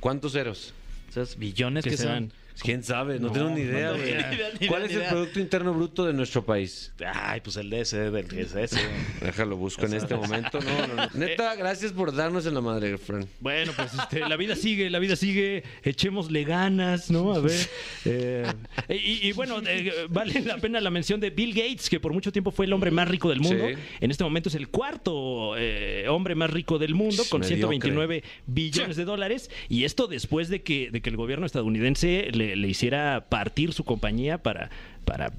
[0.00, 0.72] ¿Cuántos ceros?
[1.10, 2.30] Esos billones ¿Qué que serán?
[2.30, 2.45] son.
[2.62, 3.18] ¿Quién sabe?
[3.18, 4.02] No, No, tengo ni no idea, güey.
[4.02, 5.02] ni idea, ni ¿Cuál es el.
[5.04, 6.92] Producto Interno Bruto de nuestro país?
[7.14, 8.26] Ay, pues el DS del
[8.56, 8.80] ese.
[9.20, 10.58] Déjalo, busco en este momento.
[10.60, 11.08] No, no, no.
[11.14, 13.26] Neta, gracias por darnos en la madre, Fran.
[13.40, 15.64] Bueno, pues este, la vida sigue, la vida sigue.
[15.82, 17.34] Echémosle ganas, ¿no?
[17.34, 17.68] A ver.
[18.04, 18.46] eh,
[18.88, 22.32] y, y bueno, eh, vale la pena la mención de Bill Gates, que por mucho
[22.32, 23.64] tiempo fue el hombre más rico del mundo.
[23.68, 23.74] Sí.
[24.00, 27.56] En este momento es el cuarto eh, hombre más rico del mundo, con Mediocre.
[27.56, 29.50] 129 billones de dólares.
[29.68, 33.82] Y esto después de que, de que el gobierno estadounidense le, le hiciera partir su
[33.84, 34.70] compañía para,
[35.04, 35.32] para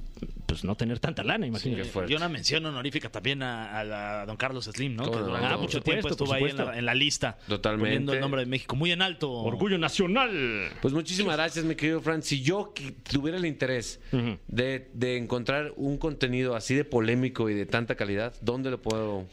[0.47, 1.83] pues, no tener tanta lana, imagínate.
[1.83, 2.11] qué fuerte.
[2.11, 5.03] Y una mención honorífica también a, a la- a don Carlos Slim, ¿no?
[5.03, 7.37] ¿Cómo Que durante Ah, mucho tiempo estuvo ahí en la, en la lista.
[7.47, 7.85] Totalmente.
[7.89, 9.31] Poniendo el nombre de México muy en alto.
[9.31, 10.69] Orgullo nacional.
[10.81, 12.23] Pues muchísimas gracias, mi querido Fran.
[12.23, 12.73] Si yo
[13.11, 13.99] tuviera el interés
[14.47, 19.25] de, de encontrar un contenido así de polémico y de tanta calidad, ¿dónde lo puedo...?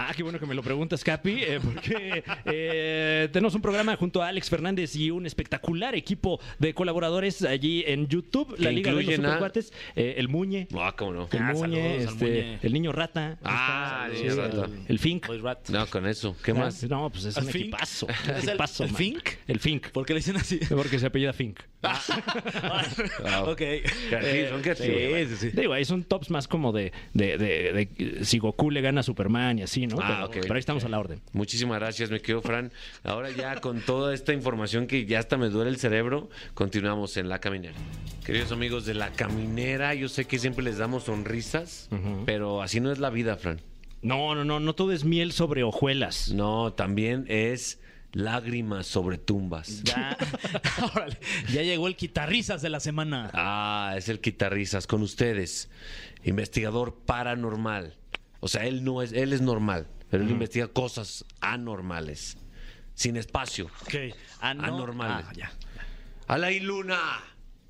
[0.00, 4.22] Ah, qué bueno que me lo preguntas, Capi, eh, porque eh, tenemos un programa junto
[4.22, 9.02] a Alex Fernández y un espectacular equipo de colaboradores allí en YouTube, la Liga de
[9.02, 11.28] los Supercuates, eh, el Muñe, Ah, cómo no.
[11.32, 12.58] el Ah, Muñe, saludos al este, Muñe.
[12.62, 14.64] el niño rata, Ah, está, el niño rata.
[14.66, 15.26] el, el Fink.
[15.26, 15.68] Boy Rat.
[15.68, 16.36] No, con eso.
[16.44, 16.80] ¿Qué más?
[16.84, 17.62] No, pues es ¿El un Fink?
[17.64, 18.06] equipazo.
[18.08, 18.98] ¿Es el- equipazo, el man.
[18.98, 19.28] Fink?
[19.48, 19.88] El Fink.
[19.88, 20.60] ¿Por qué le dicen así?
[20.68, 21.58] Porque se apellida Fink.
[21.82, 23.50] Wow.
[23.50, 23.62] ok.
[24.10, 24.76] Creativo, son.
[24.76, 25.50] Sí, sí, sí.
[25.52, 29.02] Digo, ahí son tops más como de, de, de- de si Goku le gana a
[29.02, 29.98] Superman y así, ¿no?
[30.00, 30.36] Ah, pero, ok.
[30.42, 31.20] pero ahí estamos a la orden.
[31.32, 32.72] Muchísimas gracias, mi querido Fran.
[33.04, 37.28] Ahora ya con toda esta información que ya hasta me duele el cerebro, continuamos en
[37.28, 37.74] La Caminera.
[38.24, 41.88] Queridos amigos de La Caminera, yo sé que siempre les damos sonrisas,
[42.26, 43.60] pero así no es la vida, Fran.
[44.02, 46.30] No, no, no, no todo es miel sobre hojuelas.
[46.30, 47.80] No, también es
[48.12, 49.82] lágrimas sobre tumbas.
[51.52, 53.30] Ya, llegó el quitarrisas de la semana.
[53.32, 55.70] Ah, es el quitarrisas con ustedes,
[56.24, 57.96] investigador paranormal.
[58.40, 62.36] O sea, él no es, él es normal, pero él investiga cosas anormales,
[62.94, 64.14] sin espacio, Ok.
[64.40, 64.64] Ah, no.
[64.64, 65.26] anormales.
[65.28, 65.52] Ah, ya.
[66.26, 67.00] ¡Hala y Luna!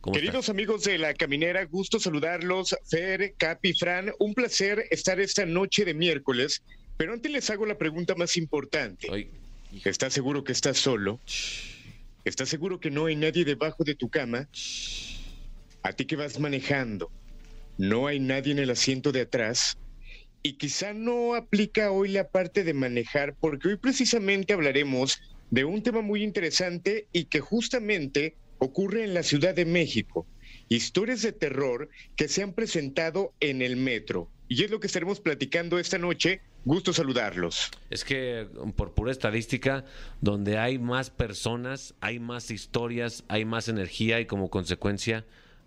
[0.01, 0.51] ¿Cómo Queridos estás?
[0.51, 2.77] amigos de La Caminera, gusto saludarlos.
[2.89, 6.63] Fer, Capi, Fran, un placer estar esta noche de miércoles.
[6.97, 9.09] Pero antes les hago la pregunta más importante.
[9.13, 9.31] Ay,
[9.85, 11.21] ¿Estás seguro que estás solo?
[12.25, 14.49] ¿Estás seguro que no hay nadie debajo de tu cama?
[15.83, 17.11] A ti que vas manejando,
[17.77, 19.79] no hay nadie en el asiento de atrás.
[20.43, 25.21] Y quizá no aplica hoy la parte de manejar, porque hoy precisamente hablaremos
[25.51, 30.27] de un tema muy interesante y que justamente ocurre en la Ciudad de México.
[30.69, 34.31] Historias de terror que se han presentado en el metro.
[34.49, 36.41] Y es lo que estaremos platicando esta noche.
[36.65, 37.71] Gusto saludarlos.
[37.91, 39.85] Es que por pura estadística,
[40.21, 45.25] donde hay más personas, hay más historias, hay más energía y como consecuencia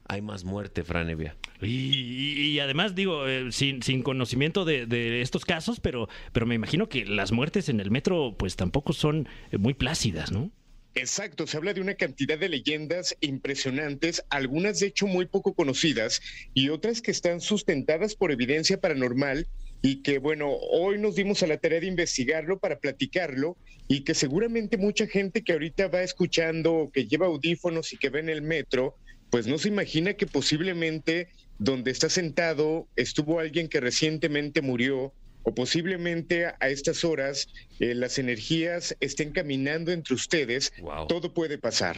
[0.07, 1.35] hay más muerte, Franevia.
[1.61, 6.45] Y, y- y además, digo, eh, sin, sin conocimiento de, de estos casos, pero, pero
[6.45, 10.51] me imagino que las muertes en el metro, pues tampoco son eh, muy plácidas, ¿no?
[10.93, 16.19] Exacto, se habla de una cantidad de leyendas impresionantes, algunas de hecho muy poco conocidas
[16.53, 19.47] y otras que están sustentadas por evidencia paranormal
[19.81, 23.55] y que bueno, hoy nos dimos a la tarea de investigarlo para platicarlo
[23.87, 28.19] y que seguramente mucha gente que ahorita va escuchando, que lleva audífonos y que ve
[28.19, 28.95] en el metro,
[29.31, 35.13] pues no se imagina que posiblemente donde está sentado estuvo alguien que recientemente murió
[35.43, 37.47] o posiblemente a estas horas
[37.79, 41.07] eh, las energías estén caminando entre ustedes, Wow.
[41.07, 41.97] todo puede pasar.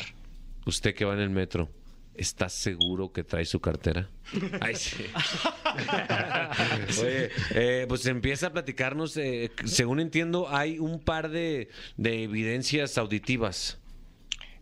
[0.66, 1.70] Usted que va en el metro,
[2.16, 4.10] ¿está seguro que trae su cartera?
[4.62, 5.04] Ay, sí.
[7.02, 11.68] Oye, eh, pues empieza a platicarnos, eh, según entiendo, hay un par de,
[11.98, 13.78] de evidencias auditivas.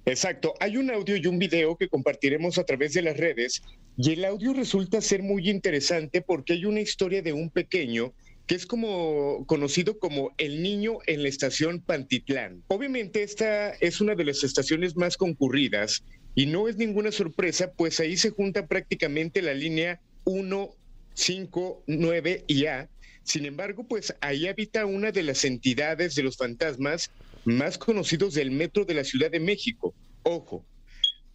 [0.06, 3.62] Exacto, hay un audio y un video que compartiremos a través de las redes
[3.98, 8.14] y el audio resulta ser muy interesante porque hay una historia de un pequeño
[8.48, 12.64] que es como conocido como el niño en la estación Pantitlán.
[12.68, 18.00] Obviamente esta es una de las estaciones más concurridas y no es ninguna sorpresa, pues
[18.00, 20.70] ahí se junta prácticamente la línea 1,
[21.14, 22.90] 5, 9 y A.
[23.32, 27.12] Sin embargo, pues ahí habita una de las entidades de los fantasmas
[27.46, 29.96] más conocidos del metro de la Ciudad de México.
[30.24, 30.66] Ojo,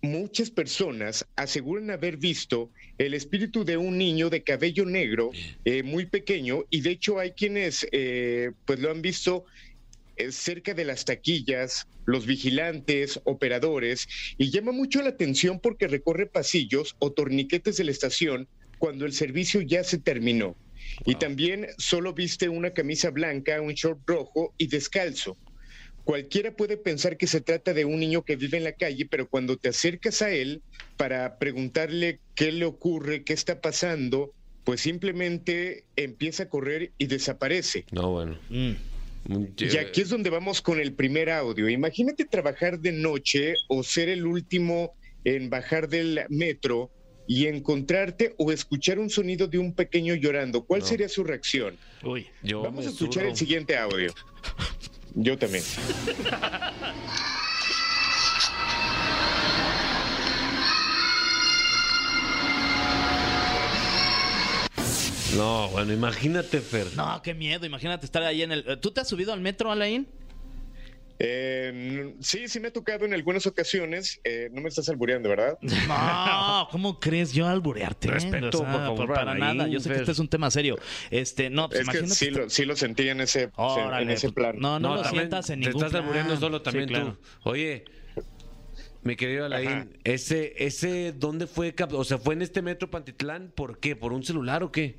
[0.03, 5.31] muchas personas aseguran haber visto el espíritu de un niño de cabello negro
[5.65, 9.47] eh, muy pequeño y de hecho hay quienes eh, pues lo han visto
[10.17, 16.27] eh, cerca de las taquillas, los vigilantes, operadores y llama mucho la atención porque recorre
[16.27, 20.59] pasillos o torniquetes de la estación cuando el servicio ya se terminó.
[21.05, 25.37] Y también solo viste una camisa blanca, un short rojo y descalzo.
[26.05, 29.29] Cualquiera puede pensar que se trata de un niño que vive en la calle, pero
[29.29, 30.63] cuando te acercas a él
[30.97, 34.33] para preguntarle qué le ocurre, qué está pasando,
[34.63, 37.87] pues simplemente empieza a correr y desaparece.
[37.91, 38.39] No, bueno.
[38.51, 38.75] Mm.
[39.59, 41.69] Y aquí es donde vamos con el primer audio.
[41.69, 46.91] Imagínate trabajar de noche o ser el último en bajar del metro
[47.27, 50.65] y encontrarte o escuchar un sonido de un pequeño llorando.
[50.65, 50.87] ¿Cuál No.
[50.87, 51.77] sería su reacción?
[52.03, 52.27] Uy.
[52.43, 54.13] Yo Vamos a escuchar el siguiente audio.
[55.15, 55.65] Yo también.
[65.37, 66.87] No, bueno, imagínate, Fer.
[66.97, 67.67] No, qué miedo.
[67.67, 68.79] Imagínate estar ahí en el.
[68.81, 70.07] ¿Tú te has subido al metro, Alain?
[71.19, 74.21] Eh, sí, sí me ha tocado en algunas ocasiones.
[74.25, 75.57] Eh, no me estás albureando, ¿verdad?
[75.89, 78.09] No, ¿cómo crees yo alburearte?
[78.09, 79.67] Respeto, por favor, Para nada.
[79.69, 80.79] Yo sé que este es un tema serio.
[81.11, 82.15] Este, no, pues es que imagínate.
[82.15, 84.57] sí lo, sí lo sentí en ese, en Órale, ese pues, plan.
[84.59, 86.03] No, no, lo sientas en Te ningún estás plan.
[86.05, 87.13] albureando solo también Sí, claro.
[87.43, 87.51] tú.
[87.51, 87.85] Oye,
[89.03, 89.87] mi querido Alain, Ajá.
[90.05, 91.75] ese, ese, ¿dónde fue?
[91.93, 93.53] O sea, ¿fue en este metro Pantitlán?
[93.55, 93.97] ¿Por qué?
[93.97, 94.99] ¿Por un celular o qué?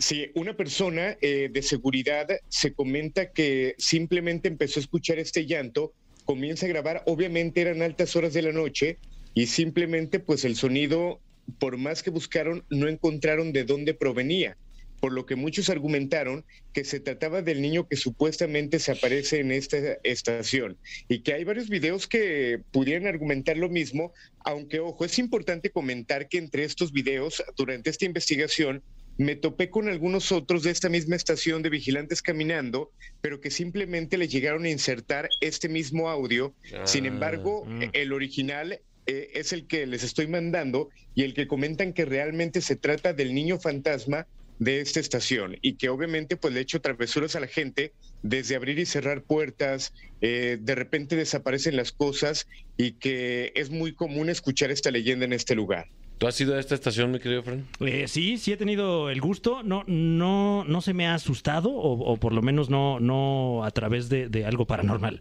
[0.00, 5.92] Sí, una persona eh, de seguridad se comenta que simplemente empezó a escuchar este llanto,
[6.24, 8.96] comienza a grabar, obviamente eran altas horas de la noche
[9.34, 11.20] y simplemente pues el sonido,
[11.58, 14.56] por más que buscaron, no encontraron de dónde provenía,
[15.00, 19.52] por lo que muchos argumentaron que se trataba del niño que supuestamente se aparece en
[19.52, 20.78] esta estación
[21.08, 24.14] y que hay varios videos que pudieran argumentar lo mismo,
[24.46, 28.82] aunque ojo, es importante comentar que entre estos videos, durante esta investigación,
[29.20, 32.90] me topé con algunos otros de esta misma estación de vigilantes caminando,
[33.20, 36.54] pero que simplemente le llegaron a insertar este mismo audio.
[36.84, 37.82] Sin Ah, embargo, mm.
[37.92, 42.62] el original eh, es el que les estoy mandando y el que comentan que realmente
[42.62, 44.26] se trata del niño fantasma
[44.58, 47.92] de esta estación y que obviamente pues le hecho travesuras a la gente
[48.22, 49.92] desde abrir y cerrar puertas,
[50.22, 52.46] eh, de repente desaparecen las cosas
[52.78, 55.88] y que es muy común escuchar esta leyenda en este lugar.
[56.20, 57.66] ¿Tú has ido a esta estación, mi querido Fran?
[57.80, 59.62] Eh, sí, sí he tenido el gusto.
[59.62, 63.70] No, no, no se me ha asustado, o, o por lo menos no, no a
[63.70, 65.20] través de, de algo paranormal.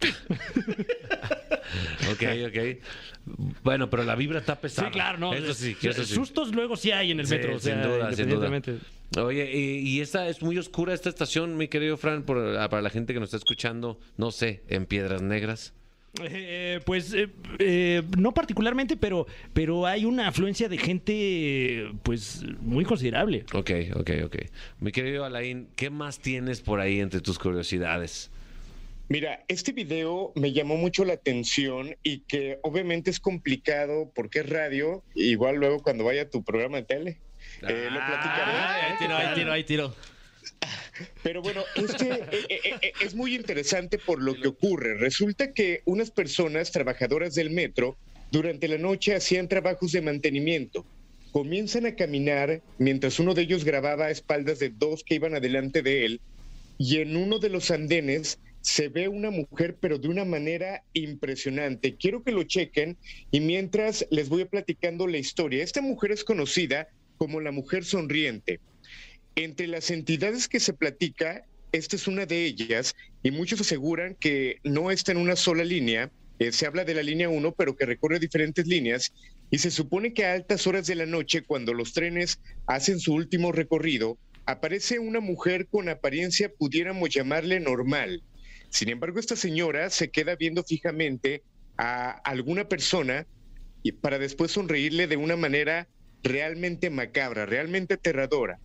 [2.10, 2.82] Ok, ok.
[3.62, 4.88] Bueno, pero la vibra está pesada.
[4.88, 5.32] Sí, claro, no.
[5.32, 6.14] Eso sí, eso sí.
[6.14, 7.58] Sustos luego sí hay en el Sí, metro.
[7.60, 8.46] sin duda, sin duda.
[8.48, 8.78] independientemente.
[9.20, 12.82] Oye, y, y esta es muy oscura esta estación, mi querido Fran, por- ah, para
[12.82, 15.74] la gente que nos está escuchando, no sé, en Piedras Negras.
[16.22, 17.28] Eh, pues eh,
[17.60, 23.44] eh, no particularmente, pero, pero hay una afluencia de gente pues muy considerable.
[23.52, 24.36] Ok, ok, ok.
[24.80, 28.30] Mi querido Alain, ¿qué más tienes por ahí entre tus curiosidades?
[29.08, 34.48] Mira, este video me llamó mucho la atención y que obviamente es complicado porque es
[34.48, 37.20] radio, igual luego cuando vaya a tu programa de tele,
[37.62, 38.52] eh, lo platicaré.
[38.52, 39.94] Ahí tiro, ahí tiro, ahí tiro.
[41.22, 44.94] Pero bueno, este eh, eh, eh, es muy interesante por lo que ocurre.
[44.94, 47.96] Resulta que unas personas trabajadoras del metro
[48.30, 50.84] durante la noche hacían trabajos de mantenimiento.
[51.32, 55.82] Comienzan a caminar mientras uno de ellos grababa a espaldas de dos que iban adelante
[55.82, 56.20] de él
[56.80, 61.96] y en uno de los andenes se ve una mujer, pero de una manera impresionante.
[61.96, 62.96] Quiero que lo chequen
[63.30, 65.62] y mientras les voy platicando la historia.
[65.62, 66.88] Esta mujer es conocida
[67.18, 68.60] como la mujer sonriente.
[69.42, 74.58] Entre las entidades que se platica, esta es una de ellas y muchos aseguran que
[74.64, 76.10] no está en una sola línea.
[76.38, 79.14] Eh, se habla de la línea 1, pero que recorre diferentes líneas
[79.50, 83.14] y se supone que a altas horas de la noche, cuando los trenes hacen su
[83.14, 88.22] último recorrido, aparece una mujer con apariencia, pudiéramos llamarle normal.
[88.68, 91.42] Sin embargo, esta señora se queda viendo fijamente
[91.78, 93.26] a alguna persona
[93.82, 95.88] y para después sonreírle de una manera
[96.22, 98.58] realmente macabra, realmente aterradora.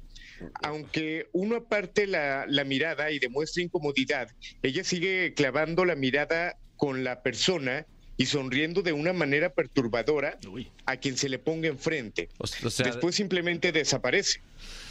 [0.63, 4.29] Aunque uno aparte la, la mirada y demuestra incomodidad,
[4.63, 7.86] ella sigue clavando la mirada con la persona
[8.17, 10.71] y sonriendo de una manera perturbadora Uy.
[10.86, 12.29] a quien se le ponga enfrente.
[12.38, 14.39] O, o sea, Después simplemente desaparece.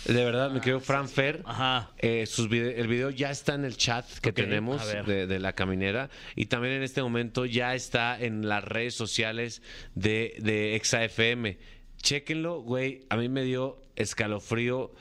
[0.05, 1.41] de verdad, me quedo Fran Fer.
[1.47, 1.91] Ajá.
[1.99, 6.11] Eh, sus vide- el video ya está en el chat que tenemos de la caminera
[6.37, 9.63] y también en este momento ya está en las redes sociales
[9.95, 11.57] de, de ExaFM.
[12.03, 13.07] Chéquenlo, güey.
[13.09, 14.93] A mí me dio escalofrío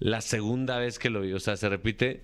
[0.00, 1.32] la segunda vez que lo vi.
[1.32, 2.22] O sea, se repite.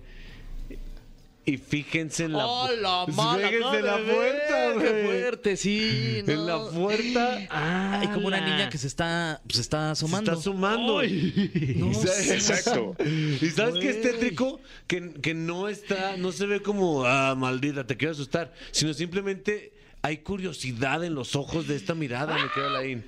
[1.43, 3.47] Y fíjense en la, ¡Oh, la Pues mala!
[3.47, 6.23] fíjense en la puerta, ¡Qué fuerte, sí!
[6.27, 6.45] En no.
[6.45, 7.39] la puerta.
[7.49, 10.31] Ah, hay como una niña que se está, se está Se asomando.
[10.31, 11.01] está sumando.
[11.75, 11.91] No.
[11.91, 12.95] Exacto.
[13.03, 14.59] ¿Y sabes qué es tétrico?
[14.85, 19.73] Que, que no está, no se ve como, ah, maldita, te quiero asustar, sino simplemente
[20.03, 23.03] hay curiosidad en los ojos de esta mirada, me queda Laín.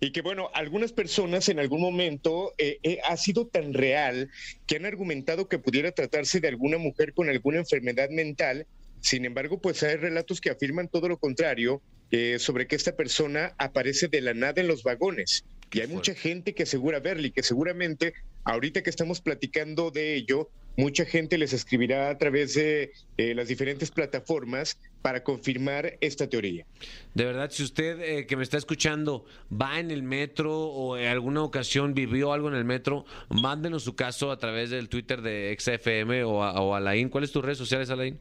[0.00, 4.30] Y que bueno, algunas personas en algún momento eh, eh, ha sido tan real
[4.66, 8.66] que han argumentado que pudiera tratarse de alguna mujer con alguna enfermedad mental.
[9.00, 11.82] Sin embargo, pues hay relatos que afirman todo lo contrario
[12.12, 15.44] eh, sobre que esta persona aparece de la nada en los vagones.
[15.72, 20.14] Y hay mucha gente que asegura verla y que seguramente ahorita que estamos platicando de
[20.14, 20.48] ello,
[20.78, 26.64] mucha gente les escribirá a través de eh, las diferentes plataformas para confirmar esta teoría.
[27.14, 31.08] De verdad, si usted eh, que me está escuchando va en el metro o en
[31.08, 35.54] alguna ocasión vivió algo en el metro, mándenos su caso a través del Twitter de
[35.58, 37.08] XFM o a, o Alain.
[37.08, 38.16] ¿Cuáles tus redes sociales, Alain?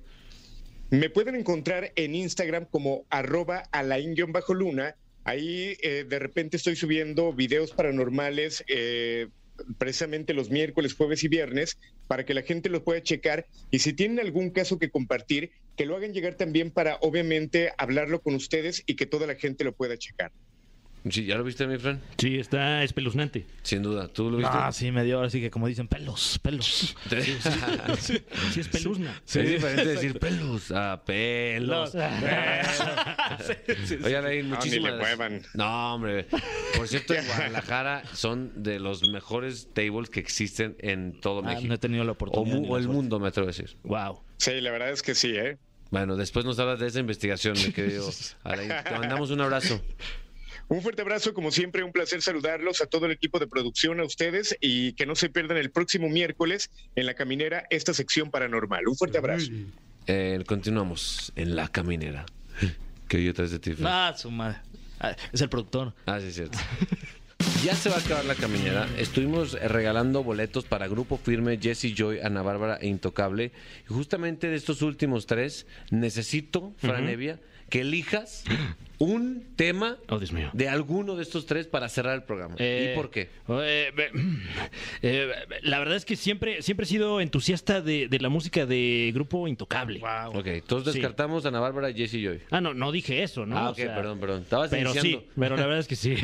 [0.90, 4.96] Me pueden encontrar en Instagram como arroba alain-luna.
[5.26, 9.28] Ahí eh, de repente estoy subiendo videos paranormales eh,
[9.78, 11.78] precisamente los miércoles, jueves y viernes
[12.08, 15.86] para que la gente los pueda checar y si tienen algún caso que compartir, que
[15.86, 19.74] lo hagan llegar también para obviamente hablarlo con ustedes y que toda la gente lo
[19.74, 20.32] pueda checar.
[21.12, 22.02] Sí, ¿Ya lo viste, mi Fran?
[22.18, 23.46] Sí, está espeluznante.
[23.64, 24.08] Sin duda.
[24.08, 24.52] ¿Tú lo viste?
[24.56, 26.96] Ah, sí, me dio, así que como dicen, pelos, pelos.
[28.52, 29.22] Sí, es peluzna.
[29.26, 31.94] es diferente decir pelos a pelos.
[34.04, 35.42] Oye, Alain, No, ni le muchísimas muevan.
[35.54, 36.26] No, hombre.
[36.76, 41.68] Por cierto, en Guadalajara son de los mejores tables que existen en todo Ah, México.
[41.68, 42.56] no he tenido la o, oportunidad.
[42.58, 42.88] mu- o el suerte.
[42.96, 43.78] mundo, me atrevo a decir.
[43.84, 44.22] Wow.
[44.38, 45.58] Sí, la verdad es que sí, ¿eh?
[45.90, 48.10] Bueno, después nos hablas de esa investigación, mi querido
[48.44, 48.70] Alain.
[48.84, 49.82] Te mandamos un abrazo.
[50.70, 54.04] Un fuerte abrazo, como siempre, un placer saludarlos a todo el equipo de producción, a
[54.04, 58.88] ustedes y que no se pierdan el próximo miércoles en La Caminera esta sección paranormal.
[58.88, 59.50] Un fuerte abrazo.
[60.08, 62.26] Eh, continuamos en La Caminera.
[63.08, 63.76] ¿Qué yo traes de ti?
[63.84, 64.58] Ah, su madre.
[65.00, 65.94] Ah, es el productor.
[66.06, 66.58] Ah, sí, es cierto.
[67.64, 68.88] Ya se va a acabar la caminera.
[68.98, 73.52] Estuvimos eh, regalando boletos para Grupo Firme, Jesse Joy, Ana Bárbara e Intocable.
[73.90, 77.40] Y justamente de estos últimos tres, necesito, Fran Evia,
[77.70, 78.44] que elijas
[79.00, 80.50] un tema Oh, Dios mío.
[80.54, 82.56] de alguno de estos tres para cerrar el programa.
[82.58, 83.30] Eh, ¿Y por qué?
[83.50, 83.92] eh,
[85.04, 89.12] eh, la verdad es que siempre, siempre he sido entusiasta de, de la música de
[89.14, 90.02] grupo Intocable.
[90.34, 91.00] Ok, entonces Sí.
[91.00, 92.40] descartamos a Ana Bárbara y Jesse Joy.
[92.50, 93.58] Ah, no, no dije eso, ¿no?
[93.58, 94.42] ah, O ok, sea, perdón, perdón.
[94.42, 95.20] Estabas Pero iniciando.
[95.22, 96.16] sí, pero la verdad es que sí.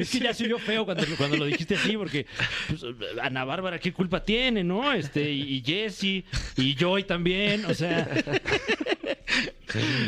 [0.00, 2.26] es que ya se oyó feo cuando, cuando lo dijiste así, porque
[2.68, 2.82] pues,
[3.22, 4.92] Ana Bárbara, ¿qué culpa tiene, no?
[4.92, 6.24] Este, y, y Jesse,
[6.56, 8.08] y Joy también, o sea,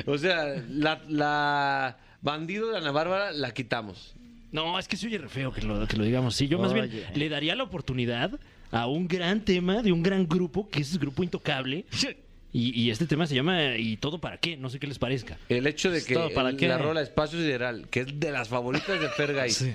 [0.06, 4.14] O sea, la, la bandido de Ana Bárbara la quitamos.
[4.52, 6.48] no, es que se oye re feo que lo, que lo digamos así.
[6.48, 8.38] Yo más bien le daría la oportunidad
[8.70, 11.84] a un gran tema de un gran grupo, que es el Grupo Intocable.
[12.54, 14.58] Y, y este tema se llama ¿Y todo para qué?
[14.58, 15.38] No sé qué les parezca.
[15.48, 16.68] El hecho de que ¿Todo para el- qué?
[16.68, 19.48] la rola Espacio Sideral, que es de las favoritas de Fergay.
[19.50, 19.72] Sí.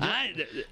[0.00, 0.24] Ah,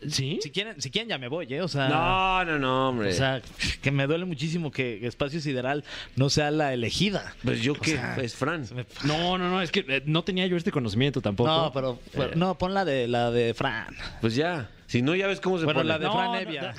[0.08, 0.38] ¿sí?
[0.42, 1.62] Si quieren, si quieren ya me voy, ¿eh?
[1.62, 3.10] O sea, No, no, no, hombre.
[3.10, 3.40] o sea,
[3.82, 5.84] que me duele muchísimo que Espacio Sideral
[6.16, 7.34] no sea la elegida.
[7.42, 8.66] pues yo sea, es Fran.
[8.66, 11.48] Se me- No, no, no, es que eh, no tenía yo este conocimiento tampoco.
[11.50, 13.94] No, pero, pero- no, pon la de la de Fran.
[14.20, 14.68] Pues ya.
[14.88, 15.88] Si no, ya ves cómo se Bueno, pone.
[15.88, 16.74] la de No, Fran no, Evia.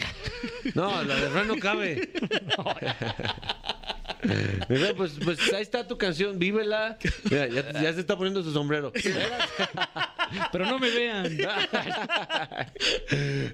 [0.73, 2.09] No, la de Fran no cabe.
[4.69, 6.97] Mira, pues, pues ahí está tu canción, vívela.
[7.29, 8.91] Mira, ya, ya se está poniendo su sombrero.
[10.51, 11.37] Pero no me vean.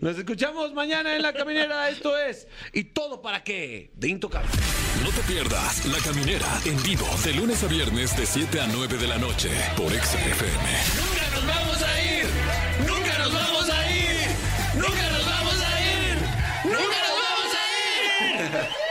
[0.02, 1.90] Nos escuchamos mañana en La Caminera.
[1.90, 3.92] Esto es ¿Y todo para qué?
[3.94, 4.50] De Intocable.
[5.04, 8.98] No te pierdas La Caminera en vivo de lunes a viernes de 7 a 9
[8.98, 12.05] de la noche por Exa FM.
[16.78, 18.85] ¡Nunca nos vamos a ir!